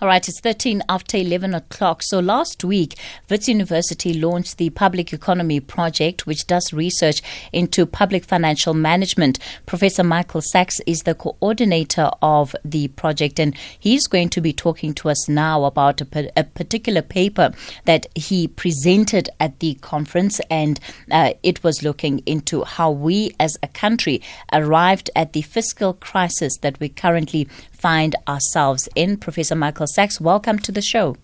All 0.00 0.08
right, 0.08 0.28
it's 0.28 0.40
13 0.40 0.82
after 0.88 1.16
11 1.16 1.54
o'clock. 1.54 2.02
So 2.02 2.18
last 2.18 2.64
week, 2.64 2.98
Wits 3.30 3.48
University 3.48 4.12
launched 4.12 4.58
the 4.58 4.70
Public 4.70 5.12
Economy 5.12 5.60
Project, 5.60 6.26
which 6.26 6.48
does 6.48 6.72
research 6.72 7.22
into 7.52 7.86
public 7.86 8.24
financial 8.24 8.74
management. 8.74 9.38
Professor 9.66 10.02
Michael 10.02 10.40
Sachs 10.40 10.80
is 10.84 11.02
the 11.02 11.14
coordinator 11.14 12.10
of 12.20 12.56
the 12.64 12.88
project, 12.88 13.38
and 13.38 13.56
he's 13.78 14.08
going 14.08 14.30
to 14.30 14.40
be 14.40 14.52
talking 14.52 14.94
to 14.94 15.10
us 15.10 15.28
now 15.28 15.62
about 15.62 16.00
a, 16.00 16.32
a 16.36 16.42
particular 16.42 17.00
paper 17.00 17.52
that 17.84 18.06
he 18.16 18.48
presented 18.48 19.30
at 19.38 19.60
the 19.60 19.74
conference, 19.74 20.40
and 20.50 20.80
uh, 21.12 21.34
it 21.44 21.62
was 21.62 21.84
looking 21.84 22.18
into 22.26 22.64
how 22.64 22.90
we 22.90 23.32
as 23.38 23.56
a 23.62 23.68
country 23.68 24.20
arrived 24.52 25.08
at 25.14 25.34
the 25.34 25.42
fiscal 25.42 25.92
crisis 25.92 26.58
that 26.58 26.80
we're 26.80 26.88
currently 26.88 27.48
find 27.84 28.16
ourselves 28.26 28.88
in. 28.94 29.18
Professor 29.18 29.54
Michael 29.54 29.86
Sachs, 29.86 30.18
welcome 30.18 30.58
to 30.58 30.72
the 30.72 30.80
show. 30.80 31.18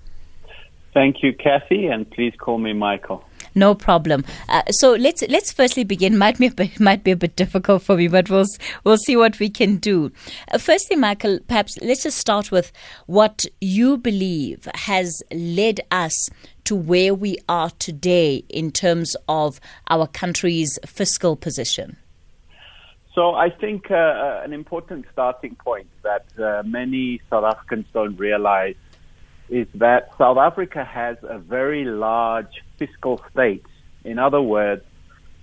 Thank 0.92 1.22
you, 1.22 1.32
Kathy, 1.32 1.86
and 1.86 2.10
please 2.10 2.34
call 2.36 2.58
me 2.58 2.74
Michael. 2.74 3.24
No 3.54 3.74
problem. 3.74 4.26
Uh, 4.46 4.60
so 4.70 4.92
let's 4.92 5.22
let's 5.30 5.50
firstly 5.52 5.84
begin. 5.84 6.18
Might 6.18 6.36
be 6.38 6.48
a 6.48 6.50
bit, 6.50 6.78
might 6.88 7.02
be 7.02 7.12
a 7.12 7.16
bit 7.16 7.34
difficult 7.34 7.80
for 7.80 7.96
me, 7.96 8.08
but 8.08 8.28
we'll 8.28 8.44
we'll 8.84 8.98
see 8.98 9.16
what 9.16 9.38
we 9.38 9.48
can 9.48 9.78
do. 9.78 10.12
Uh, 10.52 10.58
firstly, 10.58 10.96
Michael, 10.96 11.38
perhaps 11.48 11.78
let's 11.80 12.02
just 12.02 12.18
start 12.18 12.50
with 12.50 12.72
what 13.06 13.46
you 13.62 13.96
believe 13.96 14.68
has 14.74 15.22
led 15.32 15.80
us 15.90 16.28
to 16.64 16.76
where 16.76 17.14
we 17.14 17.38
are 17.48 17.70
today 17.78 18.44
in 18.50 18.70
terms 18.70 19.16
of 19.28 19.60
our 19.88 20.06
country's 20.06 20.78
fiscal 20.84 21.36
position. 21.36 21.96
So 23.14 23.34
I 23.34 23.50
think 23.50 23.90
uh, 23.90 23.94
uh, 23.94 24.42
an 24.44 24.52
important 24.52 25.04
starting 25.12 25.56
point 25.56 25.88
that 26.02 26.26
uh, 26.38 26.62
many 26.64 27.20
South 27.28 27.44
Africans 27.44 27.86
don't 27.92 28.16
realize 28.16 28.76
is 29.48 29.66
that 29.74 30.10
South 30.16 30.38
Africa 30.38 30.84
has 30.84 31.16
a 31.22 31.38
very 31.38 31.84
large 31.84 32.62
fiscal 32.78 33.20
state. 33.32 33.66
In 34.04 34.20
other 34.20 34.40
words, 34.40 34.84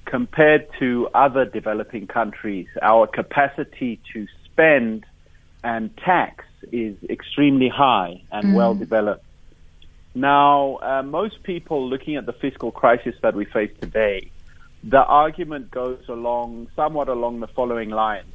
compared 0.06 0.68
to 0.80 1.10
other 1.14 1.44
developing 1.44 2.08
countries, 2.08 2.68
our 2.82 3.06
capacity 3.06 4.00
to 4.14 4.28
spend 4.46 5.06
and 5.62 5.96
tax 5.98 6.46
is 6.72 6.96
extremely 7.10 7.68
high 7.68 8.22
and 8.32 8.46
mm. 8.48 8.56
well 8.56 8.76
developed. 8.76 9.26
Now, 10.16 10.78
uh, 10.82 11.04
most 11.04 11.44
people 11.44 11.90
looking 11.90 12.16
at 12.16 12.26
the 12.26 12.34
fiscal 12.34 12.72
crisis 12.72 13.14
that 13.22 13.36
we 13.36 13.44
face 13.46 13.72
today 13.82 14.32
the 14.84 15.04
argument 15.04 15.72
goes 15.72 16.04
along 16.08 16.68
somewhat 16.76 17.10
along 17.10 17.40
the 17.40 17.48
following 17.48 17.90
lines. 17.90 18.28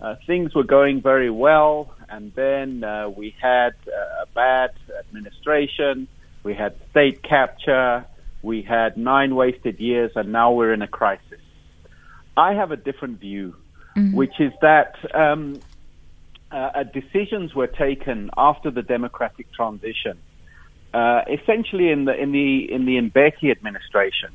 Uh, 0.00 0.16
things 0.26 0.54
were 0.54 0.64
going 0.64 1.00
very 1.00 1.30
well, 1.30 1.94
and 2.08 2.32
then 2.34 2.82
uh, 2.82 3.08
we 3.08 3.34
had 3.40 3.70
uh, 3.86 4.22
a 4.22 4.26
bad 4.34 4.70
administration, 4.98 6.08
we 6.42 6.54
had 6.54 6.74
state 6.90 7.22
capture, 7.22 8.04
we 8.42 8.62
had 8.62 8.96
nine 8.96 9.36
wasted 9.36 9.78
years, 9.78 10.10
and 10.16 10.32
now 10.32 10.52
we're 10.52 10.72
in 10.72 10.82
a 10.82 10.88
crisis. 10.88 11.40
I 12.36 12.54
have 12.54 12.72
a 12.72 12.76
different 12.76 13.20
view, 13.20 13.54
mm-hmm. 13.96 14.16
which 14.16 14.40
is 14.40 14.52
that 14.60 14.96
um, 15.14 15.60
uh, 16.50 16.56
uh, 16.56 16.82
decisions 16.82 17.54
were 17.54 17.68
taken 17.68 18.30
after 18.36 18.72
the 18.72 18.82
democratic 18.82 19.52
transition, 19.52 20.18
uh, 20.92 21.22
essentially 21.30 21.90
in 21.90 22.06
the 22.06 22.14
in 22.20 22.32
the 22.32 22.72
in 22.72 22.86
the 22.86 22.96
Mbeki 22.96 23.52
administration 23.52 24.30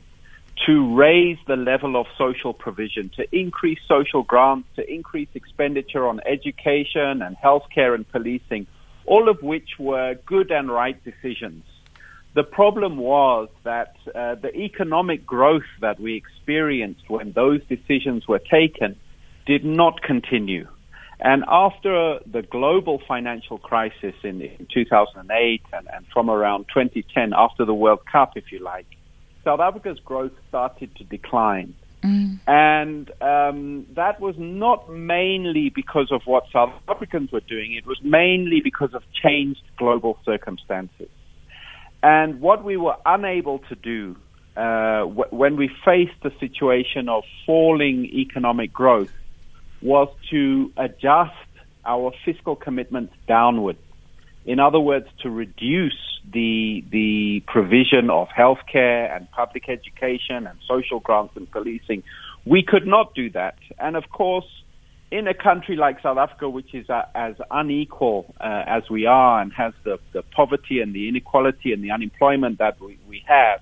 to 0.66 0.96
raise 0.96 1.38
the 1.48 1.56
level 1.56 1.96
of 1.96 2.08
social 2.18 2.54
provision, 2.54 3.12
to 3.16 3.26
increase 3.36 3.80
social 3.88 4.24
grants, 4.24 4.68
to 4.76 4.92
increase 4.92 5.30
expenditure 5.34 6.08
on 6.08 6.20
education 6.26 7.22
and 7.22 7.38
healthcare 7.38 7.94
and 7.94 8.10
policing, 8.12 8.68
all 9.06 9.30
of 9.30 9.42
which 9.42 9.78
were 9.80 10.16
good 10.26 10.52
and 10.52 10.70
right 10.70 11.02
decisions. 11.04 11.64
The 12.34 12.44
problem 12.44 12.98
was 12.98 13.50
that 13.64 13.96
uh, 14.14 14.36
the 14.36 14.54
economic 14.56 15.26
growth 15.26 15.70
that 15.82 16.00
we 16.00 16.16
experienced 16.16 17.10
when 17.10 17.32
those 17.32 17.62
decisions 17.68 18.28
were 18.28 18.40
taken 18.40 18.96
did 19.46 19.64
not 19.64 20.02
continue. 20.02 20.68
And 21.20 21.44
after 21.48 22.20
the 22.32 22.44
global 22.44 23.02
financial 23.08 23.58
crisis 23.58 24.14
in, 24.24 24.42
in 24.42 24.68
2008 24.72 25.62
and, 25.74 25.88
and 25.92 26.06
from 26.14 26.30
around 26.30 26.66
2010, 26.74 27.34
after 27.36 27.66
the 27.66 27.74
World 27.74 28.02
Cup, 28.12 28.34
if 28.36 28.52
you 28.52 28.60
like, 28.60 28.86
South 29.48 29.62
Africa's 29.62 30.00
growth 30.00 30.34
started 30.50 30.94
to 30.98 31.06
decline. 31.06 31.74
Mm. 32.04 32.40
And 32.48 33.10
um, 33.22 33.86
that 33.96 34.20
was 34.20 34.36
not 34.38 34.90
mainly 34.92 35.72
because 35.74 36.12
of 36.12 36.22
what 36.26 36.44
South 36.52 36.74
Africans 36.90 37.32
were 37.32 37.40
doing, 37.40 37.74
it 37.74 37.86
was 37.86 37.98
mainly 38.04 38.60
because 38.62 38.94
of 38.94 39.04
changed 39.24 39.64
global 39.78 40.20
circumstances. 40.26 41.08
And 42.04 42.42
what 42.42 42.66
we 42.66 42.76
were 42.76 42.98
unable 43.06 43.60
to 43.70 43.76
do 43.76 44.18
uh, 44.58 45.06
w- 45.06 45.30
when 45.30 45.56
we 45.56 45.72
faced 45.86 46.20
the 46.24 46.34
situation 46.42 47.08
of 47.08 47.24
falling 47.46 48.04
economic 48.04 48.74
growth 48.74 49.14
was 49.82 50.10
to 50.30 50.74
adjust 50.76 51.32
our 51.86 52.12
fiscal 52.26 52.58
commitments 52.58 53.14
downwards. 53.30 53.80
In 54.48 54.62
other 54.62 54.80
words, 54.80 55.08
to 55.24 55.30
reduce 55.30 56.00
the 56.32 56.84
the 56.90 57.44
provision 57.48 58.10
of 58.10 58.30
healthcare 58.30 59.14
and 59.14 59.30
public 59.32 59.68
education 59.68 60.48
and 60.48 60.58
social 60.66 61.02
grants 61.02 61.36
and 61.36 61.52
policing. 61.52 62.04
We 62.46 62.64
could 62.64 62.88
not 62.88 63.14
do 63.14 63.30
that, 63.32 63.58
and 63.78 63.98
of 63.98 64.10
course, 64.10 64.48
in 65.12 65.28
a 65.28 65.34
country 65.34 65.76
like 65.76 66.02
South 66.02 66.18
Africa, 66.18 66.50
which 66.50 66.74
is 66.74 66.90
uh, 66.90 67.04
as 67.14 67.36
unequal 67.52 68.34
uh, 68.40 68.64
as 68.66 68.84
we 68.90 69.06
are 69.06 69.42
and 69.42 69.52
has 69.52 69.74
the, 69.84 70.00
the 70.14 70.22
poverty 70.22 70.80
and 70.80 70.96
the 70.96 71.10
inequality 71.10 71.74
and 71.74 71.84
the 71.84 71.92
unemployment 71.92 72.58
that 72.60 72.80
we, 72.80 72.98
we 73.08 73.22
have, 73.28 73.60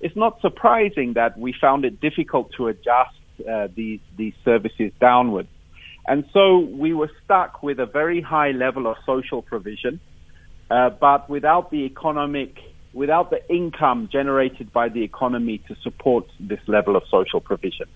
it's 0.00 0.16
not 0.16 0.38
surprising 0.42 1.14
that 1.14 1.38
we 1.38 1.54
found 1.58 1.86
it 1.86 1.98
difficult 2.00 2.50
to 2.58 2.68
adjust 2.68 3.16
uh, 3.50 3.68
these 3.74 4.00
these 4.18 4.34
services 4.44 4.92
downwards. 5.00 5.48
And 6.06 6.26
so 6.34 6.58
we 6.58 6.92
were 6.92 7.10
stuck 7.24 7.62
with 7.62 7.78
a 7.80 7.86
very 7.86 8.20
high 8.20 8.50
level 8.50 8.86
of 8.86 8.96
social 9.06 9.40
provision 9.40 9.98
uh, 10.70 10.90
but 10.90 11.28
without 11.28 11.70
the 11.70 11.84
economic, 11.84 12.58
without 12.92 13.30
the 13.30 13.46
income 13.52 14.08
generated 14.10 14.72
by 14.72 14.88
the 14.88 15.02
economy 15.02 15.58
to 15.68 15.76
support 15.82 16.26
this 16.40 16.60
level 16.66 16.96
of 16.96 17.02
social 17.10 17.40
provision. 17.40 17.86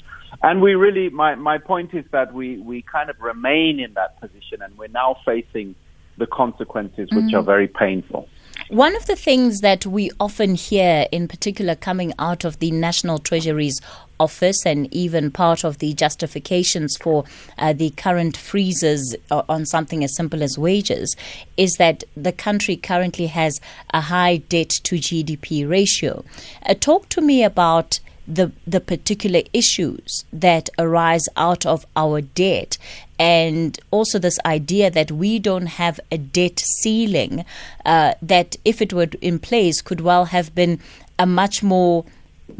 And 0.42 0.62
we 0.62 0.74
really, 0.74 1.08
my, 1.08 1.34
my 1.34 1.58
point 1.58 1.94
is 1.94 2.04
that 2.12 2.32
we, 2.32 2.58
we 2.58 2.82
kind 2.82 3.10
of 3.10 3.20
remain 3.20 3.80
in 3.80 3.94
that 3.94 4.20
position 4.20 4.62
and 4.62 4.76
we're 4.78 4.88
now 4.88 5.16
facing 5.24 5.74
the 6.18 6.26
consequences, 6.26 7.08
which 7.12 7.24
mm-hmm. 7.24 7.36
are 7.36 7.42
very 7.42 7.66
painful. 7.66 8.28
One 8.68 8.94
of 8.94 9.06
the 9.06 9.16
things 9.16 9.60
that 9.60 9.84
we 9.86 10.10
often 10.20 10.54
hear, 10.54 11.06
in 11.10 11.26
particular 11.26 11.74
coming 11.74 12.12
out 12.18 12.44
of 12.44 12.58
the 12.58 12.70
National 12.70 13.18
Treasury's 13.18 13.80
office 14.20 14.64
and 14.64 14.92
even 14.94 15.30
part 15.30 15.64
of 15.64 15.78
the 15.78 15.94
justifications 15.94 16.96
for 16.96 17.24
uh, 17.58 17.72
the 17.72 17.90
current 17.90 18.36
freezes 18.36 19.16
on 19.30 19.66
something 19.66 20.04
as 20.04 20.14
simple 20.14 20.42
as 20.42 20.58
wages, 20.58 21.16
is 21.56 21.76
that 21.78 22.04
the 22.16 22.32
country 22.32 22.76
currently 22.76 23.26
has 23.26 23.60
a 23.90 24.02
high 24.02 24.36
debt 24.36 24.68
to 24.68 24.96
GDP 24.96 25.68
ratio. 25.68 26.24
Uh, 26.64 26.74
talk 26.74 27.08
to 27.08 27.20
me 27.20 27.42
about 27.42 27.98
the 28.26 28.52
the 28.66 28.80
particular 28.80 29.42
issues 29.52 30.24
that 30.32 30.70
arise 30.78 31.28
out 31.36 31.66
of 31.66 31.86
our 31.96 32.20
debt 32.20 32.78
and 33.18 33.78
also 33.90 34.18
this 34.18 34.38
idea 34.46 34.90
that 34.90 35.10
we 35.10 35.38
don't 35.38 35.66
have 35.66 36.00
a 36.10 36.18
debt 36.18 36.58
ceiling 36.58 37.44
uh, 37.84 38.14
that 38.22 38.56
if 38.64 38.80
it 38.80 38.92
were 38.92 39.08
in 39.20 39.38
place 39.38 39.82
could 39.82 40.00
well 40.00 40.26
have 40.26 40.54
been 40.54 40.78
a 41.18 41.26
much 41.26 41.62
more 41.62 42.04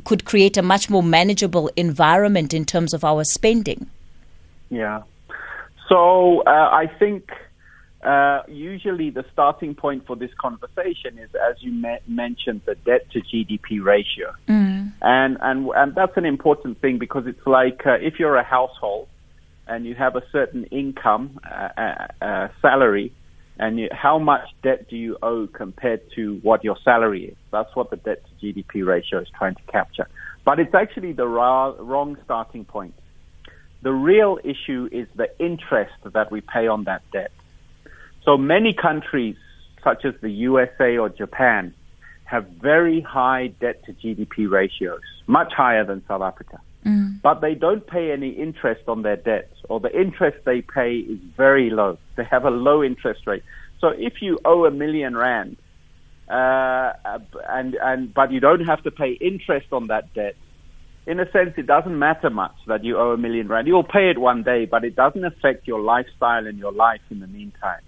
could 0.04 0.24
create 0.24 0.56
a 0.56 0.62
much 0.62 0.88
more 0.88 1.02
manageable 1.02 1.70
environment 1.76 2.54
in 2.54 2.64
terms 2.64 2.94
of 2.94 3.04
our 3.04 3.24
spending. 3.24 3.88
Yeah. 4.70 5.02
So 5.88 6.42
uh, 6.46 6.68
i 6.70 6.86
think 6.98 7.32
uh, 8.02 8.42
usually, 8.48 9.10
the 9.10 9.24
starting 9.30 9.74
point 9.74 10.06
for 10.06 10.16
this 10.16 10.30
conversation 10.40 11.18
is, 11.18 11.28
as 11.34 11.56
you 11.60 11.70
me- 11.70 11.98
mentioned, 12.06 12.62
the 12.64 12.74
debt 12.74 13.10
to 13.12 13.20
GDP 13.20 13.84
ratio, 13.84 14.32
mm. 14.48 14.90
and 15.02 15.36
and 15.42 15.68
and 15.76 15.94
that's 15.94 16.16
an 16.16 16.24
important 16.24 16.80
thing 16.80 16.98
because 16.98 17.26
it's 17.26 17.46
like 17.46 17.82
uh, 17.84 17.92
if 18.00 18.18
you're 18.18 18.36
a 18.36 18.44
household 18.44 19.06
and 19.66 19.84
you 19.84 19.94
have 19.94 20.16
a 20.16 20.22
certain 20.32 20.64
income, 20.64 21.38
uh, 21.44 21.68
uh, 21.76 22.24
uh 22.24 22.48
salary, 22.62 23.12
and 23.58 23.78
you, 23.78 23.90
how 23.92 24.18
much 24.18 24.48
debt 24.62 24.88
do 24.88 24.96
you 24.96 25.18
owe 25.22 25.46
compared 25.46 26.00
to 26.14 26.40
what 26.42 26.64
your 26.64 26.78
salary 26.82 27.26
is? 27.26 27.36
That's 27.52 27.74
what 27.76 27.90
the 27.90 27.96
debt 27.96 28.22
to 28.24 28.46
GDP 28.46 28.86
ratio 28.86 29.20
is 29.20 29.28
trying 29.36 29.56
to 29.56 29.62
capture. 29.70 30.08
But 30.46 30.58
it's 30.58 30.74
actually 30.74 31.12
the 31.12 31.28
ra- 31.28 31.74
wrong 31.78 32.16
starting 32.24 32.64
point. 32.64 32.94
The 33.82 33.92
real 33.92 34.38
issue 34.42 34.88
is 34.90 35.06
the 35.14 35.28
interest 35.38 35.92
that 36.04 36.32
we 36.32 36.40
pay 36.40 36.66
on 36.66 36.84
that 36.84 37.02
debt. 37.12 37.30
So 38.24 38.36
many 38.36 38.72
countries, 38.72 39.36
such 39.82 40.04
as 40.04 40.14
the 40.20 40.30
USA 40.30 40.98
or 40.98 41.08
Japan, 41.08 41.74
have 42.24 42.46
very 42.46 43.00
high 43.00 43.48
debt 43.60 43.84
to 43.86 43.92
GDP 43.92 44.48
ratios, 44.48 45.00
much 45.26 45.52
higher 45.52 45.84
than 45.84 46.02
South 46.06 46.22
Africa. 46.22 46.60
Mm. 46.86 47.20
But 47.22 47.40
they 47.40 47.54
don't 47.54 47.86
pay 47.86 48.12
any 48.12 48.30
interest 48.30 48.82
on 48.88 49.02
their 49.02 49.16
debts, 49.16 49.54
or 49.68 49.80
the 49.80 49.94
interest 49.98 50.38
they 50.44 50.62
pay 50.62 50.96
is 50.96 51.18
very 51.36 51.70
low. 51.70 51.98
They 52.16 52.24
have 52.24 52.44
a 52.44 52.50
low 52.50 52.82
interest 52.82 53.26
rate. 53.26 53.42
So 53.80 53.88
if 53.88 54.22
you 54.22 54.38
owe 54.44 54.64
a 54.64 54.70
million 54.70 55.16
rand, 55.16 55.56
uh, 56.28 56.92
and 57.48 57.74
and 57.74 58.14
but 58.14 58.30
you 58.30 58.40
don't 58.40 58.64
have 58.66 58.82
to 58.84 58.90
pay 58.90 59.12
interest 59.12 59.66
on 59.72 59.88
that 59.88 60.14
debt, 60.14 60.36
in 61.06 61.18
a 61.18 61.30
sense, 61.32 61.54
it 61.56 61.66
doesn't 61.66 61.98
matter 61.98 62.30
much 62.30 62.54
that 62.66 62.84
you 62.84 62.96
owe 62.96 63.12
a 63.12 63.18
million 63.18 63.48
rand. 63.48 63.66
You'll 63.66 63.82
pay 63.82 64.10
it 64.10 64.18
one 64.18 64.42
day, 64.42 64.64
but 64.64 64.84
it 64.84 64.94
doesn't 64.94 65.24
affect 65.24 65.66
your 65.66 65.80
lifestyle 65.80 66.46
and 66.46 66.58
your 66.58 66.72
life 66.72 67.00
in 67.10 67.20
the 67.20 67.26
meantime. 67.26 67.80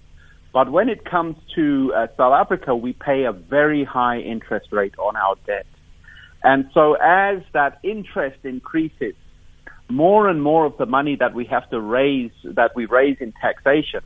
But 0.53 0.71
when 0.71 0.89
it 0.89 1.05
comes 1.05 1.37
to 1.55 1.93
uh, 1.97 2.07
South 2.17 2.35
Africa, 2.35 2.77
we 2.77 2.93
pay 2.93 3.25
a 3.25 3.33
very 3.33 3.85
high 3.85 4.19
interest 4.19 4.69
rate 4.71 4.95
on 4.99 5.17
our 5.17 5.37
debt. 5.47 5.67
And 6.45 6.69
so 6.75 6.95
as 6.95 7.43
that 7.53 7.79
interest 7.83 8.39
increases, 8.45 9.15
more 9.89 10.29
and 10.29 10.43
more 10.43 10.67
of 10.67 10.77
the 10.77 10.87
money 10.87 11.17
that 11.17 11.35
we 11.35 11.45
have 11.47 11.69
to 11.71 11.81
raise, 11.81 12.33
that 12.45 12.73
we 12.75 12.87
raise 12.87 13.17
in 13.21 13.33
taxation, 13.41 14.01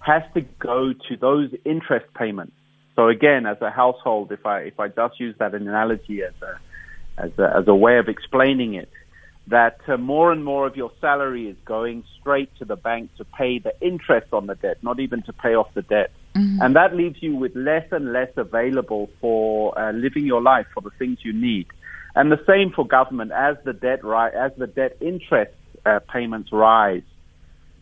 has 0.00 0.22
to 0.34 0.40
go 0.58 0.92
to 1.08 1.16
those 1.16 1.50
interest 1.64 2.06
payments. 2.14 2.52
So 2.96 3.08
again, 3.08 3.46
as 3.46 3.56
a 3.60 3.70
household, 3.70 4.32
if 4.32 4.44
I 4.44 4.60
if 4.60 4.78
I 4.78 4.88
just 4.88 5.18
use 5.18 5.34
that 5.38 5.54
analogy 5.54 6.22
as 6.22 6.34
a 6.42 7.22
as 7.22 7.30
a, 7.38 7.56
as 7.58 7.68
a 7.68 7.74
way 7.74 7.98
of 7.98 8.08
explaining 8.08 8.74
it, 8.74 8.90
that 9.48 9.80
uh, 9.88 9.96
more 9.96 10.30
and 10.32 10.44
more 10.44 10.66
of 10.66 10.76
your 10.76 10.92
salary 11.00 11.48
is 11.48 11.56
going 11.64 12.04
straight 12.20 12.54
to 12.58 12.64
the 12.64 12.76
bank 12.76 13.14
to 13.16 13.24
pay 13.24 13.58
the 13.58 13.74
interest 13.80 14.32
on 14.32 14.46
the 14.46 14.54
debt, 14.54 14.78
not 14.82 15.00
even 15.00 15.22
to 15.22 15.32
pay 15.32 15.54
off 15.54 15.72
the 15.74 15.82
debt. 15.82 16.12
Mm-hmm. 16.34 16.62
And 16.62 16.76
that 16.76 16.94
leaves 16.94 17.20
you 17.20 17.36
with 17.36 17.54
less 17.56 17.86
and 17.90 18.12
less 18.12 18.30
available 18.36 19.10
for 19.20 19.76
uh, 19.78 19.92
living 19.92 20.24
your 20.24 20.40
life, 20.40 20.66
for 20.72 20.80
the 20.80 20.90
things 20.90 21.18
you 21.22 21.32
need. 21.32 21.66
And 22.14 22.30
the 22.30 22.42
same 22.46 22.70
for 22.70 22.86
government 22.86 23.32
as 23.32 23.56
the 23.64 23.72
debt 23.72 24.04
ri- 24.04 24.34
as 24.34 24.52
the 24.56 24.66
debt 24.66 24.96
interest 25.00 25.52
uh, 25.84 26.00
payments 26.12 26.52
rise. 26.52 27.02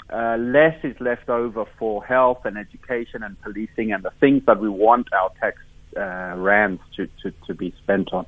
Uh, 0.08 0.36
less 0.38 0.76
is 0.82 0.98
left 1.00 1.28
over 1.28 1.64
for 1.78 2.04
health 2.04 2.44
and 2.44 2.58
education 2.58 3.22
and 3.22 3.40
policing 3.42 3.92
and 3.92 4.02
the 4.02 4.10
things 4.18 4.42
that 4.46 4.58
we 4.58 4.68
want 4.68 5.06
our 5.12 5.30
tax 5.40 5.58
uh, 5.96 6.34
rands 6.36 6.80
to, 6.96 7.08
to, 7.22 7.32
to 7.46 7.54
be 7.54 7.72
spent 7.82 8.12
on. 8.12 8.26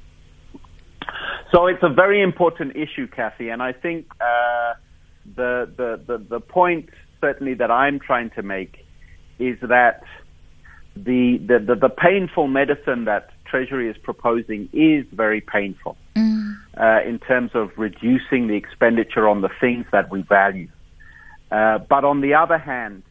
So 1.50 1.66
it's 1.66 1.82
a 1.82 1.88
very 1.88 2.22
important 2.22 2.76
issue, 2.76 3.06
Kathy, 3.06 3.50
and 3.50 3.62
I 3.62 3.72
think 3.72 4.06
uh, 4.20 4.74
the, 5.36 5.70
the, 5.76 6.00
the 6.06 6.18
the 6.18 6.40
point 6.40 6.88
certainly 7.20 7.54
that 7.54 7.70
I'm 7.70 7.98
trying 8.00 8.30
to 8.30 8.42
make 8.42 8.84
is 9.38 9.58
that 9.60 10.02
the 10.96 11.38
the, 11.38 11.58
the, 11.58 11.74
the 11.74 11.88
painful 11.88 12.48
medicine 12.48 13.04
that 13.04 13.30
Treasury 13.44 13.88
is 13.88 13.96
proposing 13.98 14.68
is 14.72 15.04
very 15.12 15.40
painful 15.40 15.96
mm. 16.16 16.54
uh, 16.78 17.06
in 17.06 17.18
terms 17.18 17.50
of 17.54 17.70
reducing 17.76 18.48
the 18.48 18.54
expenditure 18.54 19.28
on 19.28 19.42
the 19.42 19.50
things 19.60 19.84
that 19.92 20.10
we 20.10 20.22
value. 20.22 20.68
Uh, 21.50 21.78
but 21.78 22.04
on 22.04 22.22
the 22.22 22.34
other 22.34 22.56
hand, 22.56 23.02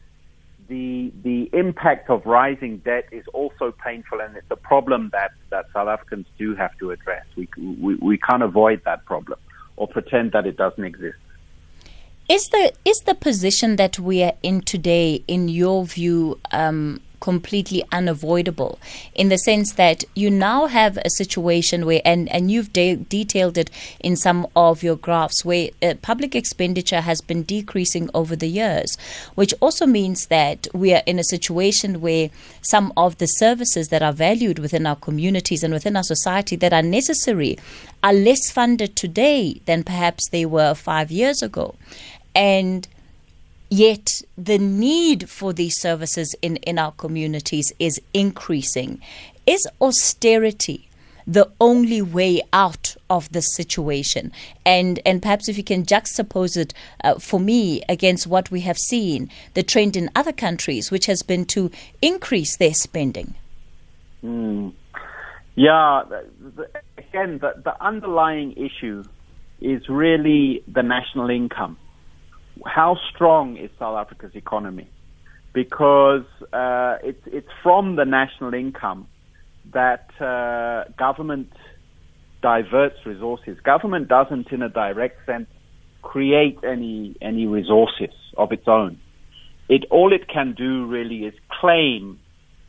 the 0.72 1.12
the 1.22 1.50
impact 1.52 2.08
of 2.08 2.24
rising 2.24 2.78
debt 2.78 3.06
is 3.12 3.26
also 3.34 3.66
painful, 3.88 4.18
and 4.24 4.34
it's 4.38 4.50
a 4.50 4.56
problem 4.72 5.10
that, 5.12 5.32
that 5.50 5.66
South 5.74 5.88
Africans 5.88 6.26
do 6.38 6.54
have 6.62 6.72
to 6.78 6.92
address. 6.96 7.26
We, 7.36 7.46
we 7.86 7.92
we 8.10 8.16
can't 8.26 8.42
avoid 8.42 8.78
that 8.88 9.04
problem 9.04 9.38
or 9.76 9.86
pretend 9.86 10.32
that 10.32 10.46
it 10.46 10.56
doesn't 10.56 10.86
exist. 10.92 11.18
Is 12.36 12.48
the 12.48 12.72
is 12.92 13.02
the 13.02 13.14
position 13.14 13.76
that 13.76 13.98
we 13.98 14.22
are 14.22 14.36
in 14.42 14.62
today, 14.62 15.22
in 15.28 15.42
your 15.50 15.84
view, 15.84 16.40
um, 16.52 17.00
completely 17.22 17.84
unavoidable 17.92 18.78
in 19.14 19.28
the 19.28 19.38
sense 19.38 19.74
that 19.74 20.04
you 20.14 20.28
now 20.28 20.66
have 20.66 20.98
a 20.98 21.10
situation 21.10 21.86
where, 21.86 22.02
and, 22.04 22.28
and 22.30 22.50
you've 22.50 22.72
de- 22.72 22.96
detailed 22.96 23.56
it 23.56 23.70
in 24.00 24.16
some 24.16 24.44
of 24.56 24.82
your 24.82 24.96
graphs, 24.96 25.44
where 25.44 25.70
uh, 25.82 25.94
public 26.02 26.34
expenditure 26.34 27.00
has 27.00 27.20
been 27.20 27.44
decreasing 27.44 28.10
over 28.12 28.34
the 28.34 28.48
years, 28.48 28.98
which 29.36 29.54
also 29.60 29.86
means 29.86 30.26
that 30.26 30.66
we 30.74 30.92
are 30.92 31.02
in 31.06 31.20
a 31.20 31.24
situation 31.24 32.00
where 32.00 32.28
some 32.60 32.92
of 32.96 33.16
the 33.18 33.26
services 33.26 33.88
that 33.88 34.02
are 34.02 34.12
valued 34.12 34.58
within 34.58 34.84
our 34.84 34.96
communities 34.96 35.62
and 35.62 35.72
within 35.72 35.96
our 35.96 36.02
society 36.02 36.56
that 36.56 36.72
are 36.72 36.82
necessary 36.82 37.56
are 38.02 38.12
less 38.12 38.50
funded 38.50 38.96
today 38.96 39.60
than 39.66 39.84
perhaps 39.84 40.28
they 40.30 40.44
were 40.44 40.74
five 40.74 41.12
years 41.12 41.40
ago. 41.40 41.76
And 42.34 42.88
Yet 43.72 44.20
the 44.36 44.58
need 44.58 45.30
for 45.30 45.54
these 45.54 45.80
services 45.80 46.34
in, 46.42 46.56
in 46.56 46.78
our 46.78 46.92
communities 46.92 47.72
is 47.78 47.98
increasing. 48.12 49.00
Is 49.46 49.66
austerity 49.80 50.90
the 51.26 51.50
only 51.58 52.02
way 52.02 52.42
out 52.52 52.96
of 53.08 53.32
this 53.32 53.46
situation? 53.54 54.30
And 54.66 55.00
and 55.06 55.22
perhaps 55.22 55.48
if 55.48 55.56
you 55.56 55.64
can 55.64 55.86
juxtapose 55.86 56.58
it 56.58 56.74
uh, 57.02 57.18
for 57.18 57.40
me 57.40 57.80
against 57.88 58.26
what 58.26 58.50
we 58.50 58.60
have 58.60 58.76
seen, 58.76 59.30
the 59.54 59.62
trend 59.62 59.96
in 59.96 60.10
other 60.14 60.32
countries, 60.32 60.90
which 60.90 61.06
has 61.06 61.22
been 61.22 61.46
to 61.46 61.70
increase 62.02 62.58
their 62.58 62.74
spending. 62.74 63.36
Mm. 64.22 64.74
Yeah, 65.54 66.02
the, 66.10 66.68
again, 66.98 67.38
the, 67.38 67.54
the 67.64 67.82
underlying 67.82 68.52
issue 68.52 69.02
is 69.62 69.88
really 69.88 70.62
the 70.68 70.82
national 70.82 71.30
income 71.30 71.78
how 72.66 72.96
strong 73.14 73.56
is 73.56 73.70
South 73.78 73.96
Africa's 73.96 74.34
economy? 74.34 74.88
Because 75.52 76.24
uh, 76.52 76.98
it's 77.02 77.22
it's 77.26 77.48
from 77.62 77.96
the 77.96 78.04
national 78.04 78.54
income 78.54 79.06
that 79.72 80.08
uh, 80.20 80.90
government 80.98 81.52
diverts 82.42 82.96
resources. 83.06 83.58
Government 83.60 84.08
doesn't, 84.08 84.50
in 84.50 84.62
a 84.62 84.68
direct 84.68 85.24
sense, 85.26 85.46
create 86.02 86.58
any 86.64 87.16
any 87.20 87.46
resources 87.46 88.14
of 88.36 88.52
its 88.52 88.66
own. 88.66 88.98
It 89.68 89.84
all 89.90 90.12
it 90.12 90.28
can 90.28 90.54
do 90.56 90.86
really 90.86 91.24
is 91.24 91.34
claim, 91.60 92.18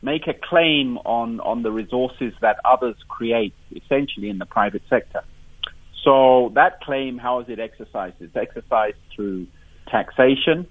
make 0.02 0.26
a 0.26 0.34
claim 0.34 0.98
on 0.98 1.40
on 1.40 1.62
the 1.62 1.72
resources 1.72 2.32
that 2.40 2.56
others 2.64 2.96
create, 3.08 3.54
essentially 3.74 4.28
in 4.28 4.38
the 4.38 4.46
private 4.46 4.82
sector. 4.88 5.22
So 6.04 6.52
that 6.54 6.80
claim, 6.82 7.16
how 7.18 7.40
is 7.40 7.48
it 7.48 7.58
exercised? 7.58 8.16
It's 8.20 8.36
exercised 8.36 8.98
through 9.14 9.46
taxation 9.90 10.66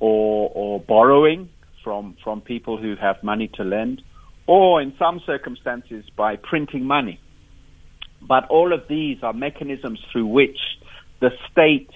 or, 0.00 0.50
or 0.54 0.80
borrowing 0.80 1.48
from, 1.84 2.16
from 2.22 2.40
people 2.40 2.76
who 2.76 2.94
have 3.00 3.16
money 3.22 3.48
to 3.54 3.64
lend, 3.64 4.02
or 4.46 4.80
in 4.82 4.94
some 4.98 5.20
circumstances 5.26 6.04
by 6.16 6.36
printing 6.36 6.84
money. 6.84 7.20
But 8.20 8.48
all 8.48 8.72
of 8.72 8.82
these 8.88 9.18
are 9.22 9.32
mechanisms 9.32 10.00
through 10.12 10.26
which 10.26 10.58
the 11.20 11.30
state 11.50 11.90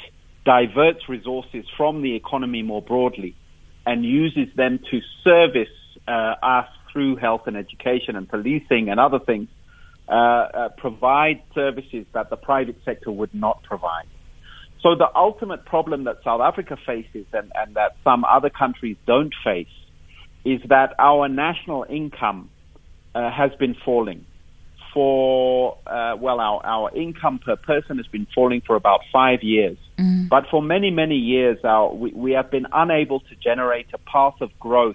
diverts 0.44 1.08
resources 1.08 1.64
from 1.76 2.02
the 2.02 2.14
economy 2.14 2.62
more 2.62 2.82
broadly 2.82 3.36
and 3.84 4.04
uses 4.04 4.48
them 4.56 4.78
to 4.90 5.00
service 5.22 5.68
uh, 6.08 6.34
us 6.42 6.68
through 6.92 7.16
health 7.16 7.42
and 7.46 7.56
education 7.56 8.16
and 8.16 8.28
policing 8.28 8.88
and 8.88 8.98
other 8.98 9.18
things, 9.18 9.48
uh, 10.08 10.12
uh, 10.12 10.68
provide 10.78 11.42
services 11.54 12.06
that 12.14 12.30
the 12.30 12.36
private 12.36 12.76
sector 12.84 13.10
would 13.10 13.34
not 13.34 13.62
provide. 13.64 14.06
So 14.86 14.94
the 14.94 15.08
ultimate 15.16 15.64
problem 15.64 16.04
that 16.04 16.18
South 16.22 16.40
Africa 16.40 16.76
faces 16.86 17.26
and, 17.32 17.50
and 17.56 17.74
that 17.74 17.96
some 18.04 18.24
other 18.24 18.50
countries 18.50 18.96
don't 19.04 19.34
face 19.42 19.66
is 20.44 20.60
that 20.68 20.94
our 21.00 21.28
national 21.28 21.84
income 21.90 22.50
uh, 23.12 23.28
has 23.32 23.50
been 23.58 23.74
falling. 23.84 24.24
For, 24.94 25.76
uh, 25.88 26.14
well, 26.20 26.38
our, 26.38 26.64
our 26.64 26.96
income 26.96 27.40
per 27.44 27.56
person 27.56 27.96
has 27.96 28.06
been 28.06 28.28
falling 28.32 28.62
for 28.64 28.76
about 28.76 29.00
five 29.12 29.42
years. 29.42 29.76
Mm. 29.98 30.28
But 30.28 30.44
for 30.52 30.62
many, 30.62 30.92
many 30.92 31.16
years, 31.16 31.58
our, 31.64 31.92
we, 31.92 32.12
we 32.12 32.30
have 32.32 32.52
been 32.52 32.68
unable 32.72 33.18
to 33.18 33.34
generate 33.42 33.88
a 33.92 33.98
path 33.98 34.40
of 34.40 34.56
growth 34.60 34.94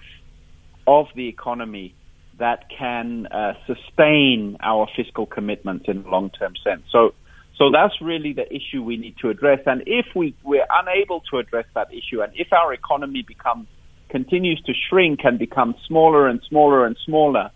of 0.88 1.07
the 1.15 1.27
economy 1.27 1.93
that 2.39 2.69
can 2.69 3.27
uh, 3.27 3.55
sustain 3.67 4.55
our 4.62 4.88
fiscal 4.95 5.25
commitments 5.25 5.89
in 5.89 6.05
a 6.05 6.10
long 6.10 6.29
term 6.29 6.53
sense. 6.63 6.83
So 6.93 7.13
so 7.58 7.70
that's 7.72 7.93
really 8.01 8.34
the 8.34 8.48
issue 8.53 8.84
we 8.84 8.98
need 8.98 9.15
to 9.22 9.29
address. 9.29 9.60
And 9.65 9.84
if 9.86 10.08
we, 10.15 10.36
we're 10.43 10.65
unable 10.70 11.22
to 11.31 11.38
address 11.38 11.65
that 11.75 11.89
issue, 11.91 12.22
and 12.22 12.31
if 12.36 12.51
our 12.53 12.74
economy 12.74 13.24
becomes 13.27 13.67
continues 14.10 14.62
to 14.65 14.74
shrink 14.89 15.22
and 15.24 15.39
become 15.39 15.74
smaller 15.88 16.27
and 16.27 16.41
smaller 16.50 16.86
and 16.86 16.98
smaller, 17.05 17.50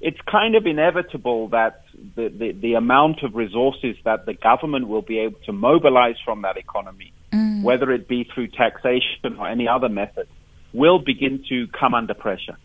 it's 0.00 0.18
kind 0.30 0.56
of 0.56 0.66
inevitable 0.66 1.48
that 1.48 1.82
the, 2.16 2.28
the, 2.28 2.52
the, 2.52 2.74
amount 2.74 3.22
of 3.22 3.34
resources 3.34 3.94
that 4.04 4.24
the 4.24 4.34
government 4.34 4.88
will 4.88 5.02
be 5.02 5.18
able 5.18 5.38
to 5.44 5.52
mobilize 5.52 6.16
from 6.24 6.42
that 6.42 6.56
economy, 6.56 7.12
mm. 7.32 7.62
whether 7.62 7.90
it 7.92 8.08
be 8.08 8.26
through 8.34 8.48
taxation 8.48 9.36
or 9.38 9.46
any 9.46 9.68
other 9.68 9.88
method, 9.88 10.26
will 10.72 10.98
begin 10.98 11.44
to 11.48 11.66
come 11.78 11.94
under 11.94 12.14
pressure 12.14 12.56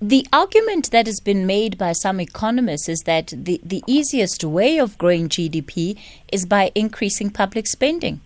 the 0.00 0.26
argument 0.32 0.90
that 0.90 1.06
has 1.06 1.20
been 1.20 1.46
made 1.46 1.78
by 1.78 1.92
some 1.92 2.20
economists 2.20 2.88
is 2.88 3.02
that 3.02 3.32
the, 3.36 3.60
the 3.64 3.82
easiest 3.86 4.44
way 4.44 4.78
of 4.78 4.98
growing 4.98 5.28
GDP 5.28 5.98
is 6.32 6.44
by 6.44 6.70
increasing 6.74 7.30
public 7.30 7.66
spending. 7.66 8.20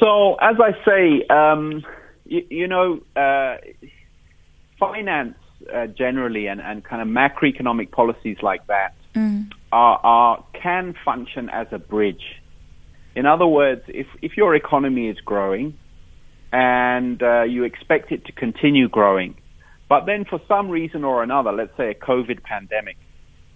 So, 0.00 0.36
as 0.36 0.56
I 0.60 0.72
say, 0.84 1.26
um, 1.26 1.84
you, 2.24 2.46
you, 2.48 2.66
know, 2.66 3.00
uh, 3.16 3.56
finance 4.78 5.36
uh, 5.72 5.86
generally 5.88 6.46
and, 6.46 6.60
and 6.60 6.84
kind 6.84 7.02
of 7.02 7.08
macroeconomic 7.08 7.90
policies 7.90 8.38
like 8.42 8.66
that 8.68 8.94
mm. 9.14 9.50
are, 9.72 10.00
are, 10.02 10.44
can 10.54 10.94
function 11.04 11.50
as 11.50 11.66
a 11.72 11.78
bridge. 11.78 12.40
In 13.14 13.26
other 13.26 13.46
words, 13.46 13.82
if, 13.88 14.06
if 14.22 14.36
your 14.36 14.54
economy 14.54 15.08
is 15.08 15.18
growing, 15.20 15.76
and 16.52 17.22
uh, 17.22 17.42
you 17.42 17.64
expect 17.64 18.10
it 18.12 18.24
to 18.24 18.32
continue 18.32 18.88
growing. 18.88 19.36
But 19.88 20.04
then, 20.06 20.24
for 20.28 20.40
some 20.46 20.68
reason 20.68 21.04
or 21.04 21.22
another, 21.22 21.52
let's 21.52 21.76
say 21.76 21.90
a 21.90 21.94
COVID 21.94 22.42
pandemic, 22.42 22.96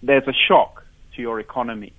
there's 0.01 0.27
a 0.27 0.33
shock 0.47 0.83
to 1.15 1.21
your 1.21 1.39
economy, 1.39 1.93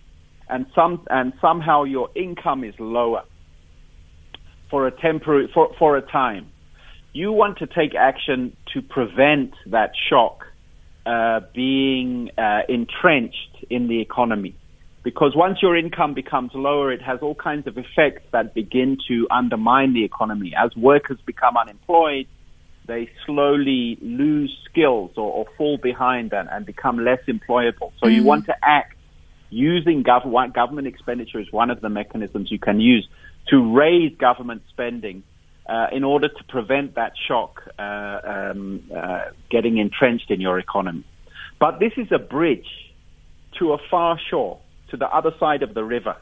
and 0.48 0.66
some 0.74 1.06
and 1.08 1.32
somehow 1.40 1.84
your 1.84 2.08
income 2.16 2.64
is 2.64 2.74
lower 2.78 3.22
for 4.70 4.86
a 4.86 4.90
temporary 4.90 5.48
for, 5.54 5.70
for 5.78 5.96
a 5.96 6.02
time. 6.02 6.48
You 7.12 7.30
want 7.30 7.58
to 7.58 7.66
take 7.66 7.94
action 7.94 8.56
to 8.72 8.82
prevent 8.82 9.54
that 9.70 9.92
shock 10.10 10.44
uh, 11.06 11.40
being 11.54 12.30
uh, 12.36 12.62
entrenched 12.68 13.64
in 13.70 13.86
the 13.86 14.00
economy. 14.00 14.56
Because 15.04 15.36
once 15.36 15.58
your 15.60 15.76
income 15.76 16.14
becomes 16.14 16.50
lower, 16.54 16.90
it 16.90 17.02
has 17.02 17.20
all 17.20 17.34
kinds 17.34 17.66
of 17.66 17.76
effects 17.76 18.22
that 18.32 18.54
begin 18.54 18.96
to 19.08 19.28
undermine 19.30 19.92
the 19.92 20.02
economy. 20.02 20.54
As 20.58 20.74
workers 20.74 21.18
become 21.26 21.56
unemployed, 21.56 22.26
they 22.86 23.10
slowly 23.24 23.98
lose 24.02 24.56
skills 24.70 25.12
or, 25.16 25.30
or 25.32 25.46
fall 25.56 25.78
behind 25.78 26.32
and, 26.32 26.48
and, 26.50 26.66
become 26.66 26.98
less 26.98 27.20
employable. 27.26 27.92
So 27.98 28.06
mm-hmm. 28.06 28.10
you 28.10 28.24
want 28.24 28.46
to 28.46 28.54
act 28.62 28.96
using 29.50 30.02
government, 30.02 30.54
government 30.54 30.86
expenditure 30.86 31.40
is 31.40 31.50
one 31.50 31.70
of 31.70 31.80
the 31.80 31.88
mechanisms 31.88 32.50
you 32.50 32.58
can 32.58 32.80
use 32.80 33.08
to 33.48 33.74
raise 33.74 34.14
government 34.16 34.62
spending 34.70 35.22
uh, 35.66 35.86
in 35.92 36.04
order 36.04 36.28
to 36.28 36.44
prevent 36.48 36.96
that 36.96 37.12
shock 37.26 37.62
uh, 37.78 37.82
um, 38.24 38.82
uh, 38.94 39.26
getting 39.50 39.78
entrenched 39.78 40.30
in 40.30 40.40
your 40.40 40.58
economy. 40.58 41.04
But 41.58 41.78
this 41.78 41.92
is 41.96 42.08
a 42.12 42.18
bridge 42.18 42.66
to 43.58 43.72
a 43.72 43.78
far 43.90 44.18
shore, 44.30 44.60
to 44.90 44.96
the 44.96 45.06
other 45.06 45.32
side 45.38 45.62
of 45.62 45.72
the 45.72 45.84
river. 45.84 46.16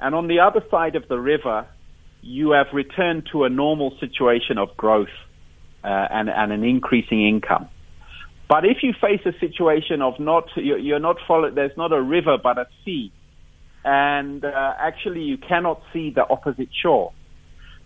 And 0.00 0.14
on 0.14 0.26
the 0.26 0.40
other 0.40 0.64
side 0.70 0.96
of 0.96 1.06
the 1.08 1.18
river, 1.18 1.66
you 2.22 2.50
have 2.52 2.68
returned 2.72 3.28
to 3.32 3.44
a 3.44 3.48
normal 3.48 3.96
situation 4.00 4.58
of 4.58 4.76
growth 4.76 5.14
uh, 5.84 5.88
and, 5.88 6.28
and 6.28 6.52
an 6.52 6.64
increasing 6.64 7.26
income. 7.26 7.68
But 8.48 8.64
if 8.64 8.82
you 8.82 8.92
face 9.00 9.20
a 9.24 9.32
situation 9.38 10.02
of 10.02 10.20
not, 10.20 10.44
you're 10.56 10.98
not 10.98 11.16
followed, 11.26 11.54
there's 11.54 11.76
not 11.76 11.92
a 11.92 12.02
river 12.02 12.36
but 12.42 12.58
a 12.58 12.66
sea, 12.84 13.10
and 13.84 14.44
uh, 14.44 14.74
actually 14.78 15.22
you 15.22 15.38
cannot 15.38 15.82
see 15.92 16.10
the 16.10 16.28
opposite 16.28 16.68
shore, 16.82 17.12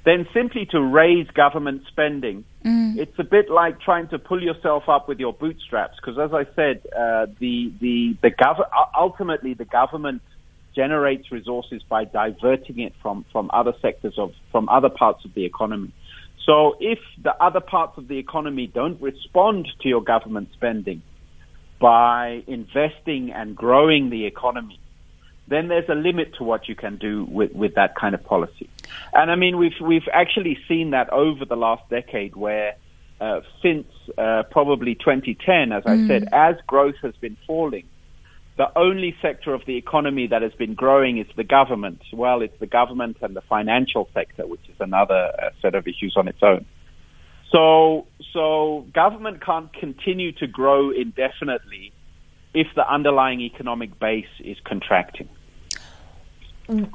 then 0.04 0.26
simply 0.34 0.66
to 0.72 0.80
raise 0.80 1.28
government 1.28 1.82
spending, 1.88 2.44
mm. 2.64 2.96
it's 2.96 3.18
a 3.18 3.24
bit 3.24 3.48
like 3.48 3.80
trying 3.80 4.08
to 4.08 4.18
pull 4.18 4.42
yourself 4.42 4.88
up 4.88 5.08
with 5.08 5.18
your 5.20 5.32
bootstraps. 5.32 5.96
Because 5.96 6.18
as 6.18 6.32
I 6.32 6.44
said, 6.54 6.82
uh, 6.86 7.26
the 7.38 7.72
the 7.80 8.16
the 8.22 8.30
gov- 8.30 8.68
ultimately 8.98 9.54
the 9.54 9.64
government 9.64 10.22
generates 10.74 11.32
resources 11.32 11.82
by 11.88 12.04
diverting 12.04 12.80
it 12.80 12.92
from 13.02 13.24
from 13.32 13.50
other 13.52 13.72
sectors 13.80 14.14
of 14.18 14.32
from 14.52 14.68
other 14.68 14.90
parts 14.90 15.24
of 15.24 15.34
the 15.34 15.44
economy. 15.44 15.92
So 16.44 16.76
if 16.80 16.98
the 17.22 17.34
other 17.42 17.60
parts 17.60 17.98
of 17.98 18.08
the 18.08 18.18
economy 18.18 18.66
don't 18.66 19.00
respond 19.00 19.68
to 19.80 19.88
your 19.88 20.02
government 20.02 20.50
spending 20.52 21.02
by 21.80 22.42
investing 22.46 23.32
and 23.32 23.56
growing 23.56 24.10
the 24.10 24.26
economy, 24.26 24.78
then 25.48 25.68
there's 25.68 25.88
a 25.88 25.94
limit 25.94 26.34
to 26.38 26.44
what 26.44 26.68
you 26.68 26.74
can 26.74 26.96
do 26.96 27.24
with, 27.24 27.52
with 27.52 27.74
that 27.74 27.94
kind 27.96 28.14
of 28.14 28.24
policy. 28.24 28.68
And 29.12 29.30
I 29.30 29.36
mean, 29.36 29.56
we've, 29.58 29.80
we've 29.80 30.08
actually 30.12 30.58
seen 30.68 30.90
that 30.90 31.10
over 31.10 31.44
the 31.44 31.56
last 31.56 31.88
decade 31.88 32.36
where 32.36 32.76
uh, 33.20 33.40
since 33.62 33.86
uh, 34.18 34.42
probably 34.50 34.94
2010, 34.94 35.72
as 35.72 35.82
I 35.86 35.96
mm. 35.96 36.06
said, 36.06 36.28
as 36.32 36.56
growth 36.66 36.96
has 37.02 37.14
been 37.16 37.36
falling, 37.46 37.88
the 38.56 38.66
only 38.76 39.14
sector 39.20 39.52
of 39.52 39.62
the 39.66 39.76
economy 39.76 40.26
that 40.28 40.42
has 40.42 40.52
been 40.52 40.74
growing 40.74 41.18
is 41.18 41.26
the 41.36 41.44
government. 41.44 42.00
Well, 42.12 42.40
it's 42.40 42.58
the 42.58 42.66
government 42.66 43.18
and 43.20 43.36
the 43.36 43.42
financial 43.42 44.08
sector, 44.14 44.46
which 44.46 44.66
is 44.68 44.76
another 44.80 45.32
uh, 45.38 45.50
set 45.60 45.74
of 45.74 45.86
issues 45.86 46.14
on 46.16 46.26
its 46.26 46.38
own. 46.42 46.64
So, 47.52 48.06
so 48.32 48.86
government 48.94 49.44
can't 49.44 49.72
continue 49.72 50.32
to 50.32 50.46
grow 50.46 50.90
indefinitely 50.90 51.92
if 52.54 52.66
the 52.74 52.90
underlying 52.90 53.40
economic 53.40 53.98
base 54.00 54.24
is 54.40 54.56
contracting. 54.64 55.28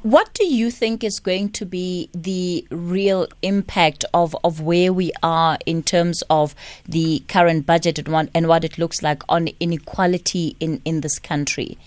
What 0.01 0.33
do 0.33 0.45
you 0.45 0.69
think 0.69 1.03
is 1.03 1.19
going 1.19 1.51
to 1.51 1.65
be 1.65 2.09
the 2.13 2.67
real 2.71 3.27
impact 3.41 4.03
of, 4.13 4.35
of 4.43 4.59
where 4.59 4.91
we 4.91 5.13
are 5.23 5.57
in 5.65 5.81
terms 5.81 6.23
of 6.29 6.53
the 6.85 7.23
current 7.29 7.65
budget 7.65 7.97
and 7.99 8.09
what, 8.09 8.29
and 8.33 8.47
what 8.47 8.65
it 8.65 8.77
looks 8.77 9.01
like 9.01 9.23
on 9.29 9.47
inequality 9.61 10.57
in, 10.59 10.81
in 10.83 10.99
this 11.01 11.19
country? 11.19 11.77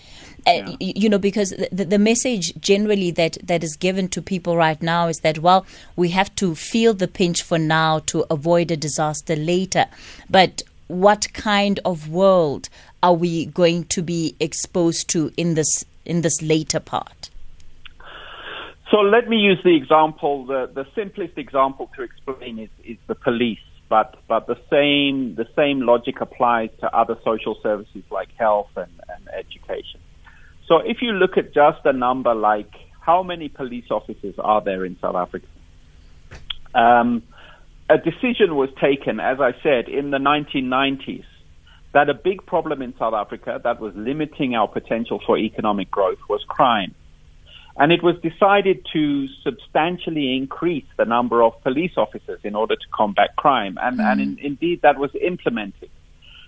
Uh, 0.47 0.51
yeah. 0.51 0.69
Uh, 0.69 0.75
you 0.79 1.09
know, 1.09 1.19
because 1.19 1.51
the, 1.71 1.85
the 1.85 1.99
message 1.99 2.59
generally 2.59 3.11
that, 3.11 3.37
that 3.43 3.63
is 3.63 3.75
given 3.75 4.07
to 4.09 4.21
people 4.21 4.57
right 4.57 4.81
now 4.81 5.07
is 5.07 5.19
that, 5.19 5.39
well, 5.39 5.65
we 5.95 6.09
have 6.09 6.33
to 6.35 6.55
feel 6.55 6.93
the 6.93 7.07
pinch 7.07 7.43
for 7.43 7.59
now 7.59 7.99
to 7.99 8.25
avoid 8.31 8.71
a 8.71 8.77
disaster 8.77 9.35
later. 9.35 9.85
But 10.29 10.63
what 10.87 11.33
kind 11.33 11.79
of 11.85 12.09
world 12.09 12.69
are 13.01 13.13
we 13.13 13.45
going 13.45 13.85
to 13.85 14.01
be 14.01 14.35
exposed 14.39 15.07
to 15.09 15.31
in 15.37 15.53
this 15.53 15.85
in 16.05 16.21
this 16.21 16.41
later 16.41 16.79
part? 16.79 17.29
So 18.95 19.01
let 19.01 19.27
me 19.27 19.35
use 19.35 19.59
the 19.61 19.75
example, 19.75 20.45
the, 20.45 20.71
the 20.73 20.87
simplest 20.95 21.37
example 21.37 21.91
to 21.97 22.01
explain 22.01 22.59
is, 22.59 22.69
is 22.85 22.95
the 23.07 23.15
police, 23.15 23.59
but, 23.89 24.15
but 24.29 24.47
the 24.47 24.55
same, 24.69 25.35
the 25.35 25.45
same 25.53 25.81
logic 25.81 26.21
applies 26.21 26.69
to 26.79 26.95
other 26.95 27.17
social 27.25 27.57
services 27.61 28.03
like 28.09 28.29
health 28.37 28.69
and, 28.77 28.89
and 29.09 29.27
education. 29.37 29.99
So 30.69 30.77
if 30.77 31.01
you 31.01 31.11
look 31.11 31.35
at 31.35 31.53
just 31.53 31.79
a 31.83 31.91
number 31.91 32.33
like 32.33 32.71
how 33.01 33.21
many 33.21 33.49
police 33.49 33.91
officers 33.91 34.35
are 34.39 34.61
there 34.61 34.85
in 34.85 34.97
South 35.01 35.15
Africa? 35.17 35.47
Um, 36.73 37.21
a 37.89 37.97
decision 37.97 38.55
was 38.55 38.69
taken, 38.79 39.19
as 39.19 39.41
I 39.41 39.55
said, 39.61 39.89
in 39.89 40.11
the 40.11 40.19
1990s 40.19 41.25
that 41.91 42.07
a 42.07 42.13
big 42.13 42.45
problem 42.45 42.81
in 42.81 42.95
South 42.97 43.13
Africa 43.13 43.59
that 43.61 43.81
was 43.81 43.93
limiting 43.93 44.55
our 44.55 44.69
potential 44.69 45.21
for 45.25 45.37
economic 45.37 45.91
growth 45.91 46.19
was 46.29 46.45
crime. 46.47 46.95
And 47.77 47.91
it 47.91 48.01
was 48.01 48.15
decided 48.21 48.85
to 48.93 49.27
substantially 49.43 50.37
increase 50.37 50.85
the 50.97 51.05
number 51.05 51.43
of 51.43 51.61
police 51.61 51.91
officers 51.97 52.39
in 52.43 52.55
order 52.55 52.75
to 52.75 52.85
combat 52.93 53.35
crime. 53.35 53.77
And, 53.81 53.99
mm. 53.99 54.11
and 54.11 54.21
in, 54.21 54.39
indeed, 54.39 54.81
that 54.83 54.97
was 54.97 55.11
implemented. 55.21 55.89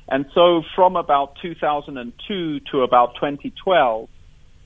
And 0.07 0.25
so 0.34 0.63
from 0.74 0.96
about 0.96 1.36
2002 1.41 2.62
to 2.72 2.81
about 2.81 3.15
2012, 3.15 4.07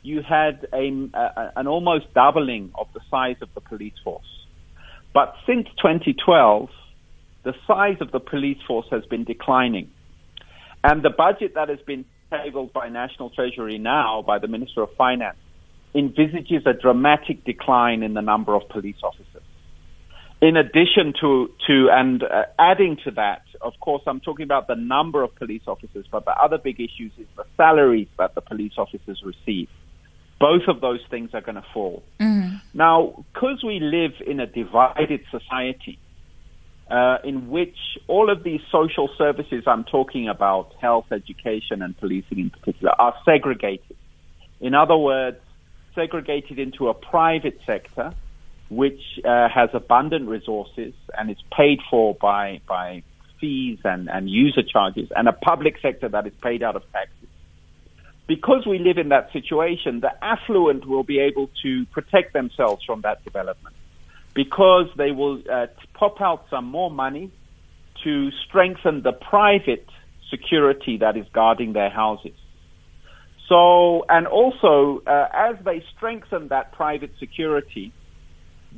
you 0.04 0.22
had 0.22 0.68
a, 0.72 1.10
a, 1.14 1.52
an 1.56 1.68
almost 1.68 2.14
doubling 2.14 2.72
of 2.76 2.88
the 2.94 3.02
size 3.10 3.38
of 3.42 3.50
the 3.56 3.62
police 3.62 3.94
force. 4.04 4.46
But 5.14 5.36
since 5.48 5.68
2012, 5.78 6.70
the 7.44 7.54
size 7.68 7.98
of 8.02 8.12
the 8.12 8.20
police 8.20 8.60
force 8.68 8.86
has 8.92 9.04
been 9.06 9.24
declining. 9.24 9.90
And 10.84 11.04
the 11.04 11.10
budget 11.10 11.56
that 11.56 11.70
has 11.70 11.80
been 11.86 12.06
tabled 12.30 12.72
by 12.72 12.90
National 12.90 13.30
Treasury 13.30 13.78
now, 13.78 14.22
by 14.22 14.40
the 14.40 14.48
Minister 14.48 14.82
of 14.84 14.94
Finance, 14.96 15.38
envisages 15.94 16.64
a 16.66 16.74
dramatic 16.74 17.44
decline 17.44 18.04
in 18.04 18.14
the 18.14 18.22
number 18.22 18.56
of 18.56 18.68
police 18.70 18.98
officers. 19.04 19.44
In 20.42 20.58
addition 20.58 21.14
to, 21.22 21.52
to 21.68 21.90
and 21.92 22.24
uh, 22.24 22.46
adding 22.58 22.98
to 23.04 23.12
that, 23.12 23.44
of 23.62 23.74
course, 23.80 24.02
I'm 24.08 24.20
talking 24.20 24.44
about 24.44 24.68
the 24.68 24.76
number 24.76 25.22
of 25.22 25.36
police 25.36 25.62
officers, 25.68 26.06
but 26.12 26.26
the 26.26 26.32
other 26.32 26.58
big 26.58 26.80
issues 26.80 27.12
is 27.18 27.28
the 27.38 27.46
salaries 27.58 28.08
that 28.18 28.34
the 28.34 28.42
police 28.42 28.74
officers 28.78 29.22
receive. 29.24 29.70
Both 30.40 30.64
of 30.68 30.82
those 30.82 31.02
things 31.12 31.30
are 31.34 31.42
going 31.42 31.56
to 31.56 31.66
fall. 31.72 32.02
Mm-hmm. 32.20 32.56
Now, 32.74 33.24
because 33.32 33.64
we 33.64 33.80
live 33.80 34.14
in 34.26 34.40
a 34.40 34.48
divided 34.48 35.22
society, 35.30 36.00
uh, 36.90 37.20
in 37.24 37.50
which 37.50 37.78
all 38.08 38.32
of 38.32 38.44
these 38.44 38.62
social 38.72 39.10
services 39.18 39.64
I'm 39.68 39.84
talking 39.84 40.28
about, 40.28 40.74
health, 40.82 41.06
education, 41.12 41.84
and 41.84 41.96
policing 41.98 42.40
in 42.40 42.50
particular, 42.50 42.94
are 43.00 43.14
segregated. 43.24 43.96
In 44.60 44.74
other 44.74 44.98
words, 44.98 45.38
segregated 45.96 46.60
into 46.60 46.90
a 46.90 46.94
private 46.94 47.60
sector 47.66 48.14
which 48.70 49.02
uh, 49.26 49.50
has 49.50 49.70
abundant 49.74 50.30
resources 50.30 50.94
and 51.18 51.30
is 51.30 51.38
paid 51.52 51.80
for 51.90 52.16
by, 52.16 52.62
by 52.68 53.04
fees 53.40 53.80
and, 53.84 54.10
and 54.10 54.30
user 54.30 54.64
charges, 54.64 55.12
and 55.14 55.28
a 55.28 55.34
public 55.34 55.76
sector 55.82 56.08
that 56.08 56.26
is 56.26 56.34
paid 56.42 56.64
out 56.64 56.78
of 56.78 56.84
taxes. 56.94 57.28
Because 58.28 58.66
we 58.66 58.80
live 58.80 58.98
in 58.98 59.10
that 59.10 59.34
situation, 59.34 60.00
the 60.00 60.12
affluent 60.24 60.88
will 60.88 61.04
be 61.04 61.20
able 61.20 61.50
to 61.64 61.86
protect 61.88 62.32
themselves 62.32 62.82
from 62.86 63.02
that 63.02 63.22
development 63.26 63.76
because 64.34 64.88
they 64.96 65.12
will 65.12 65.42
uh, 65.52 65.68
pop 65.94 66.22
out 66.22 66.46
some 66.50 66.66
more 66.66 66.90
money 66.90 67.30
to 68.06 68.32
strengthen 68.48 69.02
the 69.02 69.12
private 69.12 69.88
security 70.30 70.98
that 70.98 71.18
is 71.18 71.26
guarding 71.34 71.74
their 71.74 71.90
houses. 71.90 72.32
So, 73.52 74.06
and 74.08 74.28
also, 74.28 75.04
uh, 75.06 75.28
as 75.34 75.58
they 75.66 75.84
strengthen 75.98 76.48
that 76.48 76.72
private 76.72 77.12
security, 77.20 77.92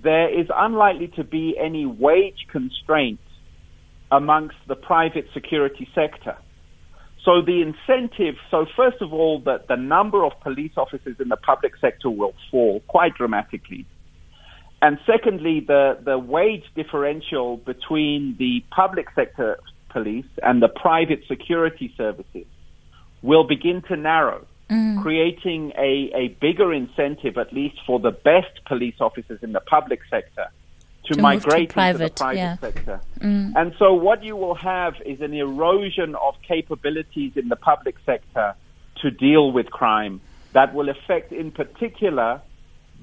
there 0.01 0.27
is 0.27 0.47
unlikely 0.51 1.09
to 1.09 1.23
be 1.23 1.55
any 1.63 1.85
wage 1.85 2.47
constraint 2.51 3.19
amongst 4.11 4.55
the 4.67 4.73
private 4.75 5.27
security 5.31 5.87
sector. 5.93 6.35
So 7.23 7.43
the 7.45 7.61
incentive, 7.61 8.33
so 8.49 8.65
first 8.75 8.99
of 8.99 9.13
all, 9.13 9.41
that 9.45 9.67
the 9.67 9.75
number 9.75 10.25
of 10.25 10.31
police 10.41 10.71
officers 10.75 11.17
in 11.19 11.29
the 11.29 11.37
public 11.37 11.73
sector 11.79 12.09
will 12.09 12.33
fall 12.49 12.81
quite 12.87 13.13
dramatically. 13.13 13.85
and 14.81 14.97
secondly, 15.05 15.63
the, 15.67 15.99
the 16.03 16.17
wage 16.17 16.65
differential 16.75 17.57
between 17.57 18.35
the 18.39 18.63
public 18.71 19.05
sector 19.13 19.59
police 19.91 20.31
and 20.41 20.63
the 20.63 20.67
private 20.67 21.21
security 21.27 21.93
services 21.95 22.47
will 23.21 23.45
begin 23.47 23.83
to 23.87 23.95
narrow, 23.95 24.47
mm. 24.73 25.01
creating 25.01 25.71
a, 25.77 26.11
a 26.23 26.27
bigger 26.45 26.73
incentive, 26.73 27.37
at 27.37 27.53
least 27.53 27.77
for 27.85 27.99
the 27.99 28.11
best 28.11 28.53
police 28.65 28.95
officers 28.99 29.39
in 29.43 29.51
the 29.51 29.59
public 29.59 30.01
sector, 30.09 30.47
to, 31.05 31.13
to 31.15 31.21
migrate 31.21 31.69
to 31.69 31.73
private, 31.73 32.01
into 32.01 32.13
the 32.13 32.17
private 32.17 32.37
yeah. 32.37 32.57
sector. 32.57 33.01
Mm. 33.19 33.53
And 33.55 33.75
so 33.77 33.93
what 33.93 34.23
you 34.23 34.35
will 34.35 34.55
have 34.55 34.95
is 35.05 35.21
an 35.21 35.33
erosion 35.33 36.15
of 36.15 36.41
capabilities 36.41 37.33
in 37.35 37.49
the 37.49 37.55
public 37.55 37.95
sector 38.05 38.55
to 39.01 39.11
deal 39.11 39.51
with 39.51 39.69
crime 39.69 40.21
that 40.53 40.73
will 40.73 40.89
affect, 40.89 41.31
in 41.31 41.51
particular, 41.51 42.41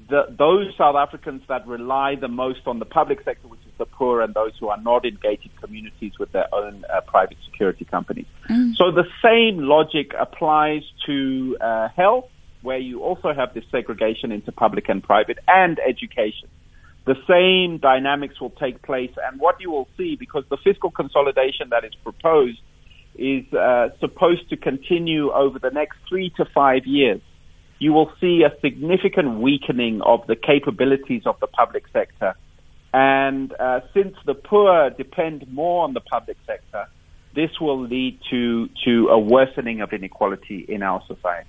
the, 0.09 0.25
those 0.29 0.75
South 0.75 0.95
Africans 0.95 1.41
that 1.47 1.67
rely 1.67 2.15
the 2.15 2.27
most 2.27 2.67
on 2.67 2.79
the 2.79 2.85
public 2.85 3.21
sector, 3.23 3.47
which 3.47 3.60
the 3.81 3.87
poor 3.87 4.21
and 4.21 4.31
those 4.33 4.53
who 4.59 4.67
are 4.69 4.81
not 4.81 5.05
in 5.05 5.17
communities 5.59 6.13
with 6.19 6.31
their 6.31 6.47
own 6.53 6.85
uh, 6.87 7.01
private 7.01 7.37
security 7.45 7.83
companies. 7.83 8.27
Mm. 8.47 8.75
So 8.75 8.91
the 8.91 9.07
same 9.27 9.57
logic 9.75 10.13
applies 10.25 10.83
to 11.07 11.57
uh, 11.59 11.89
health, 11.89 12.29
where 12.61 12.77
you 12.77 13.01
also 13.01 13.33
have 13.33 13.55
this 13.55 13.65
segregation 13.71 14.31
into 14.31 14.51
public 14.51 14.87
and 14.87 15.03
private, 15.03 15.39
and 15.47 15.79
education. 15.79 16.47
The 17.05 17.17
same 17.27 17.79
dynamics 17.79 18.39
will 18.39 18.51
take 18.51 18.83
place, 18.83 19.13
and 19.25 19.39
what 19.39 19.59
you 19.59 19.71
will 19.71 19.89
see, 19.97 20.15
because 20.15 20.45
the 20.49 20.57
fiscal 20.57 20.91
consolidation 20.91 21.69
that 21.69 21.83
is 21.83 21.95
proposed 21.95 22.61
is 23.15 23.51
uh, 23.53 23.89
supposed 23.99 24.47
to 24.51 24.57
continue 24.57 25.31
over 25.31 25.57
the 25.57 25.71
next 25.71 25.97
three 26.07 26.29
to 26.37 26.45
five 26.45 26.85
years 26.85 27.21
you 27.81 27.91
will 27.93 28.11
see 28.21 28.43
a 28.43 28.55
significant 28.59 29.39
weakening 29.39 30.03
of 30.03 30.27
the 30.27 30.35
capabilities 30.35 31.23
of 31.25 31.39
the 31.39 31.47
public 31.47 31.83
sector. 31.91 32.35
And 32.93 33.53
uh, 33.53 33.81
since 33.93 34.15
the 34.25 34.33
poor 34.33 34.89
depend 34.89 35.51
more 35.51 35.83
on 35.83 35.93
the 35.93 36.01
public 36.01 36.37
sector, 36.45 36.87
this 37.33 37.59
will 37.59 37.79
lead 37.79 38.19
to, 38.29 38.69
to 38.85 39.07
a 39.09 39.19
worsening 39.19 39.81
of 39.81 39.93
inequality 39.93 40.59
in 40.67 40.83
our 40.83 41.01
society. 41.07 41.47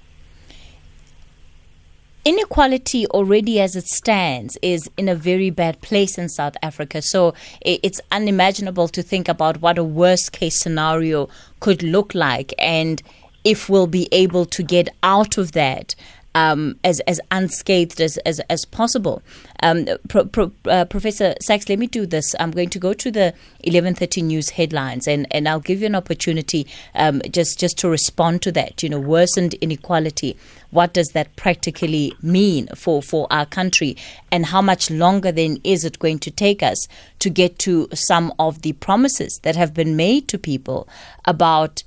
Inequality 2.25 3.05
already 3.09 3.61
as 3.61 3.75
it 3.75 3.89
stands 3.89 4.57
is 4.63 4.89
in 4.97 5.09
a 5.09 5.15
very 5.17 5.51
bad 5.51 5.81
place 5.81 6.17
in 6.17 6.29
South 6.29 6.57
Africa. 6.63 7.03
So 7.03 7.35
it's 7.63 8.01
unimaginable 8.13 8.87
to 8.89 9.03
think 9.03 9.29
about 9.29 9.61
what 9.61 9.77
a 9.77 9.83
worst 9.83 10.31
case 10.31 10.61
scenario 10.61 11.29
could 11.59 11.83
look 11.83 12.15
like 12.15 12.55
and 12.59 13.03
if 13.43 13.69
we'll 13.69 13.89
be 13.89 14.09
able 14.13 14.45
to 14.47 14.63
get 14.63 14.89
out 15.03 15.37
of 15.37 15.51
that 15.53 15.97
um, 16.35 16.79
as 16.85 17.01
as 17.01 17.21
unscathed 17.31 18.01
as 18.01 18.17
as, 18.19 18.41
as 18.49 18.65
possible. 18.65 19.23
Um, 19.63 19.87
Pro, 20.09 20.25
Pro, 20.25 20.53
uh, 20.67 20.85
Professor 20.87 21.35
Sachs, 21.41 21.69
let 21.69 21.79
me 21.79 21.87
do 21.87 22.07
this. 22.07 22.35
I'm 22.41 22.51
going 22.51 22.71
to 22.71 22.79
go 22.79 22.93
to 22.95 23.11
the 23.11 23.35
11:30 23.65 24.25
news 24.25 24.51
headlines, 24.51 25.07
and, 25.07 25.27
and 25.31 25.49
I'll 25.49 25.61
give 25.61 25.81
you 25.81 25.87
an 25.87 25.95
opportunity 25.95 26.67
um, 26.95 27.23
just 27.31 27.59
just 27.59 27.79
to 27.79 27.89
respond 27.89 28.43
to 28.43 28.53
that. 28.53 28.83
You 28.83 28.89
know, 28.89 29.01
worsened 29.01 29.55
inequality. 29.55 30.37
What 30.71 30.95
does 30.95 31.09
that 31.09 31.37
practically 31.37 32.15
mean 32.23 32.69
for 32.75 33.03
for 33.03 33.27
our 33.31 33.47
country, 33.47 33.97
and 34.31 34.47
how 34.47 34.63
much 34.63 34.91
longer 34.91 35.33
then 35.33 35.59
is 35.65 35.85
it 35.85 35.99
going 35.99 36.19
to 36.21 36.31
take 36.31 36.63
us 36.63 36.89
to 37.19 37.31
get 37.31 37.59
to 37.61 37.89
some 37.93 38.33
of 38.39 38.63
the 38.63 38.73
promises 38.73 39.39
that 39.43 39.57
have 39.57 39.75
been 39.75 39.97
made 39.97 40.29
to 40.29 40.39
people 40.39 40.89
about 41.27 41.83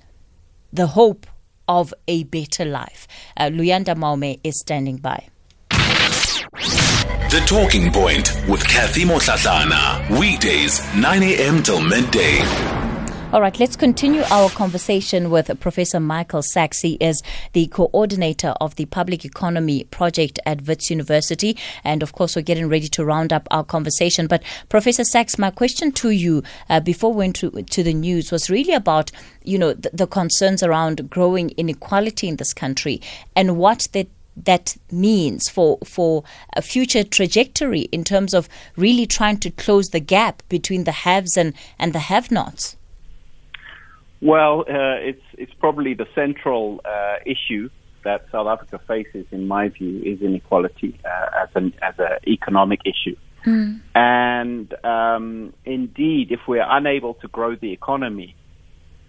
the 0.72 0.88
hope 0.88 1.25
of 1.68 1.94
a 2.08 2.24
better 2.24 2.66
life. 2.66 3.08
Uh, 3.38 3.46
Luyanda 3.46 3.96
Maume 3.96 4.40
is 4.44 4.60
standing 4.60 4.98
by. 4.98 5.28
The 7.32 7.44
Talking 7.48 7.92
Point 7.92 8.32
with 8.48 8.66
Kathy 8.68 9.04
Mohlahlana. 9.04 10.20
Weekdays, 10.20 10.82
9 10.96 11.24
a.m. 11.24 11.64
till 11.64 11.82
midday. 11.82 12.75
All 13.34 13.41
right, 13.41 13.60
let's 13.60 13.75
continue 13.75 14.22
our 14.32 14.50
conversation 14.50 15.29
with 15.29 15.60
Professor 15.60 16.00
Michael 16.00 16.41
Sachs. 16.41 16.82
He 16.82 16.94
is 17.01 17.22
the 17.51 17.67
coordinator 17.67 18.53
of 18.62 18.75
the 18.77 18.86
Public 18.86 19.25
Economy 19.25 19.83
Project 19.85 20.40
at 20.46 20.66
Wits 20.66 20.90
University. 20.90 21.57
And 21.83 22.01
of 22.01 22.14
course, 22.14 22.35
we're 22.35 22.44
getting 22.44 22.70
ready 22.70 22.88
to 22.88 23.03
round 23.03 23.33
up 23.33 23.46
our 23.51 23.66
conversation. 23.66 24.27
But 24.27 24.42
Professor 24.70 25.03
Sachs, 25.03 25.38
my 25.38 25.50
question 25.50 25.92
to 25.94 26.11
you 26.11 26.44
uh, 26.70 26.79
before 26.79 27.11
we 27.11 27.18
went 27.18 27.35
to, 27.38 27.50
to 27.51 27.83
the 27.83 27.94
news 27.94 28.31
was 28.31 28.50
really 28.50 28.74
about, 28.74 29.11
you 29.44 29.57
know, 29.57 29.74
the, 29.74 29.90
the 29.92 30.07
concerns 30.07 30.64
around 30.64 31.09
growing 31.09 31.50
inequality 31.57 32.29
in 32.29 32.38
this 32.38 32.53
country 32.53 33.01
and 33.35 33.57
what 33.57 33.88
that 33.92 34.07
that 34.38 34.75
means 34.92 35.50
for 35.50 35.77
for 35.85 36.24
a 36.53 36.61
future 36.61 37.03
trajectory 37.03 37.81
in 37.92 38.03
terms 38.03 38.33
of 38.33 38.50
really 38.75 39.05
trying 39.05 39.38
to 39.38 39.50
close 39.50 39.88
the 39.88 40.00
gap 40.00 40.44
between 40.50 40.83
the 40.83 40.92
haves 40.92 41.38
and, 41.38 41.53
and 41.79 41.94
the 41.94 42.00
have-nots? 42.00 42.75
Well, 44.22 44.62
uh, 44.62 44.98
it's 45.00 45.24
it's 45.38 45.54
probably 45.54 45.94
the 45.94 46.08
central 46.16 46.82
uh, 46.86 47.18
issue 47.25 47.70
that 48.04 48.25
South 48.32 48.48
Africa 48.48 48.80
faces, 48.88 49.25
in 49.32 49.48
my 49.48 49.70
view, 49.70 50.01
is 50.04 50.22
inequality 50.22 50.98
uh, 51.04 51.44
as 51.44 51.50
an 51.56 51.74
as 51.82 51.96
an 52.00 52.18
economic 52.28 52.82
issue. 52.86 53.18
Mm. 53.46 53.82
And 53.94 54.74
um, 54.84 55.54
indeed, 55.66 56.32
if 56.32 56.48
we're 56.48 56.66
unable 56.68 57.16
to 57.16 57.28
grow 57.28 57.56
the 57.56 57.72
economy 57.74 58.36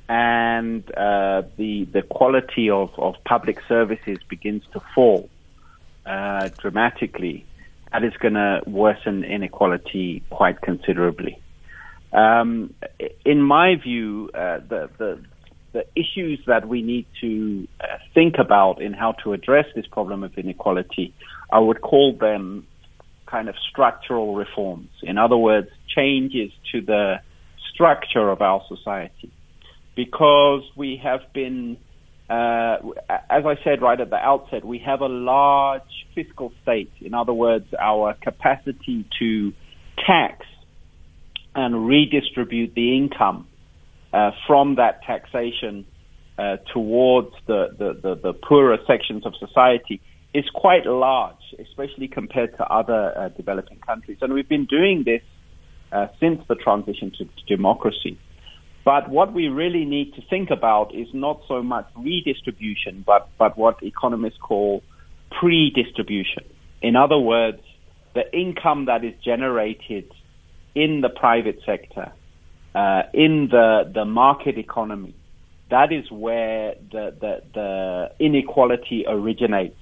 and 0.09 0.85
uh, 0.91 1.43
the 1.57 1.85
the 1.85 2.03
quality 2.03 2.71
of, 2.71 2.99
of 2.99 3.15
public 3.25 3.61
services 3.69 4.19
begins 4.29 4.65
to 4.73 4.81
fall 4.95 5.29
uh, 6.05 6.49
dramatically, 6.59 7.45
that 7.93 8.05
is 8.05 8.15
going 8.19 8.35
to 8.35 8.63
worsen 8.67 9.25
inequality 9.25 10.23
quite 10.31 10.61
considerably. 10.61 11.39
Um, 12.17 12.73
in 13.27 13.43
my 13.43 13.75
view, 13.77 14.31
uh, 14.35 14.61
the, 14.67 14.89
the, 14.97 15.23
the 15.73 15.85
issues 15.95 16.41
that 16.47 16.67
we 16.67 16.81
need 16.81 17.07
to 17.21 17.69
uh, 17.79 17.99
think 18.15 18.37
about 18.39 18.81
in 18.81 18.95
how 18.95 19.13
to 19.25 19.35
address 19.35 19.67
this 19.75 19.87
problem 19.87 20.25
of 20.25 20.33
inequality, 20.39 21.15
I 21.53 21.59
would 21.59 21.83
call 21.83 22.17
them 22.19 22.67
kind 23.27 23.51
of 23.51 23.55
structural 23.71 24.35
reforms. 24.35 24.89
In 25.03 25.19
other 25.19 25.37
words, 25.37 25.69
changes 25.95 26.53
to 26.73 26.81
the 26.81 27.17
structure 27.75 28.31
of 28.31 28.41
our 28.41 28.63
society. 28.67 29.31
Because 29.95 30.63
we 30.75 30.99
have 31.03 31.21
been, 31.35 31.77
uh, 32.31 32.79
as 33.29 33.45
I 33.45 33.57
said 33.63 33.83
right 33.83 34.01
at 34.01 34.09
the 34.09 34.17
outset, 34.17 34.65
we 34.65 34.79
have 34.79 35.03
a 35.03 35.09
large 35.09 35.83
fiscal 36.15 36.51
state. 36.63 36.93
In 37.03 37.13
other 37.13 37.35
words, 37.35 37.67
our 37.79 38.15
capacity 38.15 39.05
to 39.19 39.53
tax 40.07 40.47
and 41.57 41.89
redistribute 41.89 42.75
the 42.75 42.97
income 42.97 43.49
uh, 44.13 44.31
from 44.47 44.77
that 44.77 45.03
taxation 45.03 45.87
uh, 46.39 46.59
towards 46.73 47.35
the, 47.47 47.75
the, 47.79 47.95
the, 47.95 48.15
the, 48.15 48.33
poorer 48.35 48.77
sections 48.87 49.25
of 49.25 49.35
society 49.37 50.03
is 50.35 50.45
quite 50.55 50.85
large, 50.85 51.55
especially 51.59 52.09
compared 52.09 52.55
to 52.59 52.65
other 52.67 53.17
uh, 53.17 53.29
developing 53.31 53.79
countries. 53.79 54.19
And 54.21 54.35
we've 54.35 54.49
been 54.49 54.67
doing 54.67 55.03
this 55.05 55.23
uh, 55.91 56.09
since 56.21 56.47
the 56.47 56.57
transition 56.57 57.11
to, 57.13 57.25
to 57.25 57.45
democracy. 57.47 58.19
But 58.85 59.09
what 59.09 59.33
we 59.33 59.49
really 59.49 59.87
need 59.87 60.15
to 60.15 60.23
think 60.29 60.51
about 60.51 60.95
is 60.95 61.09
not 61.15 61.41
so 61.49 61.63
much 61.63 61.89
redistribution, 61.97 63.03
but, 63.05 63.31
but 63.39 63.57
what 63.57 63.83
economists 63.83 64.39
call 64.39 64.83
pre-distribution. 65.31 66.45
In 66.83 66.97
other 66.97 67.19
words, 67.19 67.63
the 68.15 68.31
income 68.39 68.85
that 68.85 69.05
is 69.05 69.15
generated 69.25 70.13
in 70.77 71.01
the 71.01 71.09
private 71.09 71.59
sector, 71.65 72.13
uh, 72.75 73.03
in 73.15 73.49
the, 73.51 73.91
the 73.93 74.05
market 74.05 74.59
economy, 74.59 75.15
that 75.71 75.91
is 75.91 76.09
where 76.11 76.75
the, 76.93 77.17
the, 77.19 77.43
the 77.55 78.13
inequality 78.21 79.05
originates. 79.09 79.75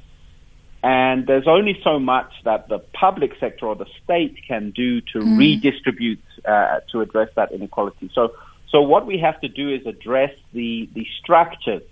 And 0.84 1.26
there's 1.26 1.48
only 1.48 1.80
so 1.82 1.98
much 1.98 2.30
that 2.44 2.68
the 2.68 2.78
public 2.78 3.32
sector 3.40 3.66
or 3.66 3.74
the 3.74 3.86
state 4.04 4.36
can 4.46 4.70
do 4.70 5.00
to 5.00 5.18
mm. 5.18 5.36
redistribute 5.36 6.20
uh, 6.46 6.80
to 6.92 7.00
address 7.00 7.30
that 7.34 7.50
inequality. 7.52 8.10
So, 8.14 8.34
so 8.70 8.80
what 8.80 9.04
we 9.04 9.18
have 9.18 9.40
to 9.40 9.48
do 9.48 9.74
is 9.74 9.84
address 9.86 10.30
the, 10.52 10.88
the 10.94 11.06
structures 11.20 11.82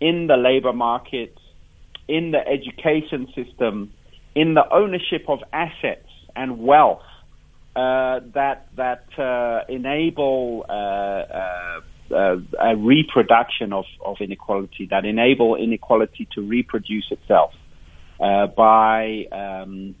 in 0.00 0.26
the 0.26 0.36
labor 0.36 0.72
market, 0.74 1.38
in 2.08 2.32
the 2.32 2.46
education 2.46 3.32
system, 3.34 3.92
in 4.34 4.52
the 4.52 4.68
ownership 4.70 5.24
of 5.28 5.38
assets 5.52 6.10
and 6.36 6.58
wealth 6.58 7.02
uh, 7.76 8.20
that 8.34 8.68
that 8.76 9.06
uh, 9.18 9.64
enable 9.68 10.64
uh, 10.68 10.72
uh, 10.72 11.80
uh, 12.10 12.36
a 12.60 12.76
reproduction 12.76 13.72
of, 13.72 13.84
of 14.04 14.20
inequality, 14.20 14.86
that 14.86 15.04
enable 15.04 15.56
inequality 15.56 16.28
to 16.34 16.42
reproduce 16.42 17.10
itself 17.10 17.52
uh, 18.20 18.46
by. 18.46 19.26
Um, 19.32 19.94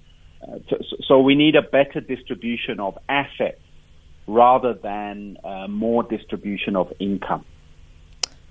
so, 0.68 0.76
so, 1.08 1.20
we 1.20 1.34
need 1.34 1.56
a 1.56 1.62
better 1.62 2.00
distribution 2.00 2.78
of 2.78 2.98
assets 3.08 3.62
rather 4.26 4.74
than 4.74 5.38
more 5.70 6.02
distribution 6.02 6.76
of 6.76 6.92
income. 7.00 7.44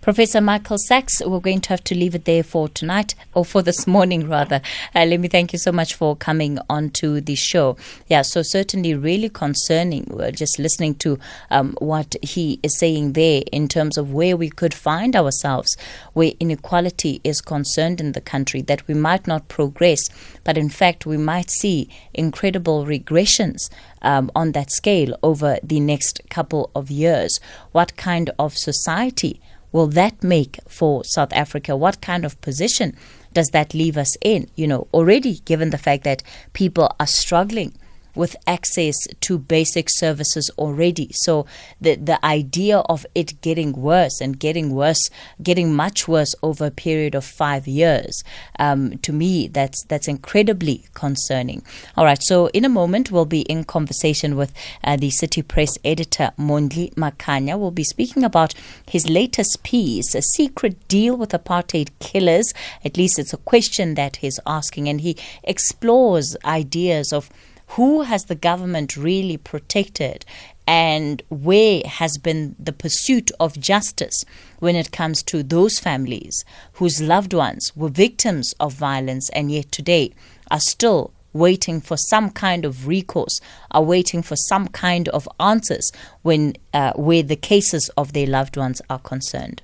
Professor 0.04 0.42
Michael 0.42 0.78
Sachs, 0.78 1.22
we're 1.26 1.40
going 1.40 1.62
to 1.62 1.70
have 1.70 1.84
to 1.86 1.96
leave 1.96 2.14
it 2.14 2.26
there 2.26 2.44
for 2.44 2.68
tonight, 2.68 3.16
or 3.34 3.46
for 3.46 3.62
this 3.62 3.88
morning 3.88 4.28
rather. 4.28 4.60
Uh, 4.94 5.06
let 5.06 5.22
me 5.22 5.30
thank 5.30 5.54
you 5.54 5.60
so 5.60 5.72
much 5.72 5.94
for 5.94 6.14
coming 6.14 6.60
onto 6.70 7.22
the 7.22 7.36
show. 7.36 7.78
Yeah, 8.08 8.22
so 8.24 8.42
certainly 8.42 8.96
really 8.96 9.30
concerning, 9.30 10.12
uh, 10.20 10.32
just 10.32 10.60
listening 10.60 10.96
to 10.96 11.18
um, 11.50 11.78
what 11.80 12.18
he 12.22 12.60
is 12.64 12.78
saying 12.78 13.14
there 13.14 13.44
in 13.54 13.70
terms 13.70 13.98
of 13.98 14.12
where 14.12 14.36
we 14.36 14.50
could 14.50 14.74
find 14.74 15.16
ourselves, 15.16 15.78
where 16.12 16.34
inequality 16.38 17.22
is 17.24 17.40
concerned 17.40 18.02
in 18.02 18.12
the 18.12 18.20
country, 18.20 18.62
that 18.64 18.86
we 18.90 18.94
might 18.94 19.26
not 19.26 19.48
progress, 19.48 20.02
but 20.44 20.58
in 20.58 20.68
fact 20.68 21.06
we 21.06 21.16
might 21.16 21.50
see 21.50 21.88
incredible 22.14 22.86
regressions 22.86 23.70
um, 24.02 24.30
on 24.36 24.52
that 24.52 24.70
scale 24.70 25.18
over 25.24 25.60
the 25.64 25.80
next 25.80 26.20
couple 26.30 26.70
of 26.76 26.92
years. 26.92 27.40
What 27.72 27.96
kind 27.96 28.32
of 28.38 28.58
society 28.58 29.40
will 29.74 29.88
that 29.88 30.24
make 30.24 30.58
for 30.70 31.04
South 31.04 31.34
Africa? 31.34 31.76
What 31.76 32.00
kind 32.00 32.24
of 32.24 32.40
position 32.40 32.96
does 33.34 33.50
that 33.50 33.74
leave 33.74 33.98
us 33.98 34.16
in? 34.22 34.50
You 34.56 34.68
know, 34.68 34.88
already 34.94 35.40
given 35.40 35.72
the 35.72 35.78
fact 35.78 36.06
that 36.06 36.24
people 36.54 36.96
are 36.98 37.08
struggling 37.08 37.74
with 38.16 38.36
access 38.48 38.96
to 39.22 39.38
basic 39.38 39.90
services 39.90 40.50
already. 40.58 41.10
So 41.14 41.46
the 41.82 41.96
the 41.96 42.24
idea 42.26 42.80
of 42.80 43.06
it 43.16 43.42
getting 43.42 43.74
worse 43.74 44.22
and 44.22 44.40
getting 44.40 44.74
worse, 44.74 45.10
getting 45.42 45.74
much 45.74 46.08
worse 46.08 46.36
over 46.42 46.68
a 46.68 46.72
period 46.72 47.16
of 47.16 47.26
five 47.26 47.68
years, 47.68 48.24
um, 48.60 48.98
to 49.00 49.14
me 49.14 49.48
that's 49.48 49.84
that's 49.86 50.08
incredibly 50.08 50.86
concerning. 50.94 51.64
All 51.98 52.06
right, 52.06 52.22
so 52.22 52.48
in 52.48 52.66
a 52.66 52.70
moment 52.70 53.12
we'll 53.12 53.26
be 53.26 53.42
in 53.42 53.64
conversation 53.64 54.36
with 54.36 54.54
uh, 54.84 54.98
the 54.98 55.10
City 55.10 55.42
Press 55.42 55.78
editor 55.84 56.32
Mondli 56.38 56.94
Makhanya. 56.96 57.58
We'll 57.58 57.72
be 57.72 57.84
speaking 57.84 58.24
about 58.24 58.54
his 58.88 59.10
latest 59.10 59.64
piece, 59.64 60.16
a 60.16 60.22
secret 60.22 60.88
deal 60.88 61.16
with 61.16 61.30
apartheid 61.30 61.90
killers. 62.00 62.54
At 62.86 62.98
least 62.98 63.20
it's 63.20 63.34
a 63.34 63.38
question 63.38 63.96
that 63.96 64.18
he's 64.18 64.40
asking, 64.46 64.90
and 64.90 65.02
he 65.02 65.18
explores 65.44 66.36
ideas 66.46 67.12
of 67.12 67.30
who 67.74 68.04
has 68.04 68.26
the 68.26 68.36
government 68.36 68.96
really 68.96 69.38
protected 69.38 70.26
and 70.68 71.22
where 71.30 71.82
has 71.86 72.18
been 72.18 72.56
the 72.60 72.72
pursuit 72.72 73.32
of 73.40 73.60
justice 73.60 74.24
when 74.60 74.76
it 74.76 74.92
comes 74.92 75.24
to 75.24 75.44
those 75.44 75.80
families 75.80 76.46
whose 76.74 77.02
loved 77.02 77.34
ones 77.34 77.76
were 77.76 77.90
victims 77.90 78.54
of 78.60 78.74
violence 78.74 79.30
and 79.32 79.52
yet 79.52 79.72
today 79.72 80.14
are 80.52 80.60
still 80.60 81.12
waiting 81.34 81.82
for 81.82 81.98
some 81.98 82.30
kind 82.30 82.64
of 82.64 82.88
recourse, 82.88 83.42
are 83.72 83.82
waiting 83.82 84.22
for 84.22 84.36
some 84.36 84.68
kind 84.68 85.10
of 85.10 85.28
answers 85.40 85.92
when 86.22 86.54
uh, 86.74 86.94
where 86.94 87.24
the 87.24 87.36
cases 87.36 87.90
of 87.98 88.14
their 88.14 88.28
loved 88.28 88.56
ones 88.56 88.82
are 88.90 89.00
concerned. 89.00 89.64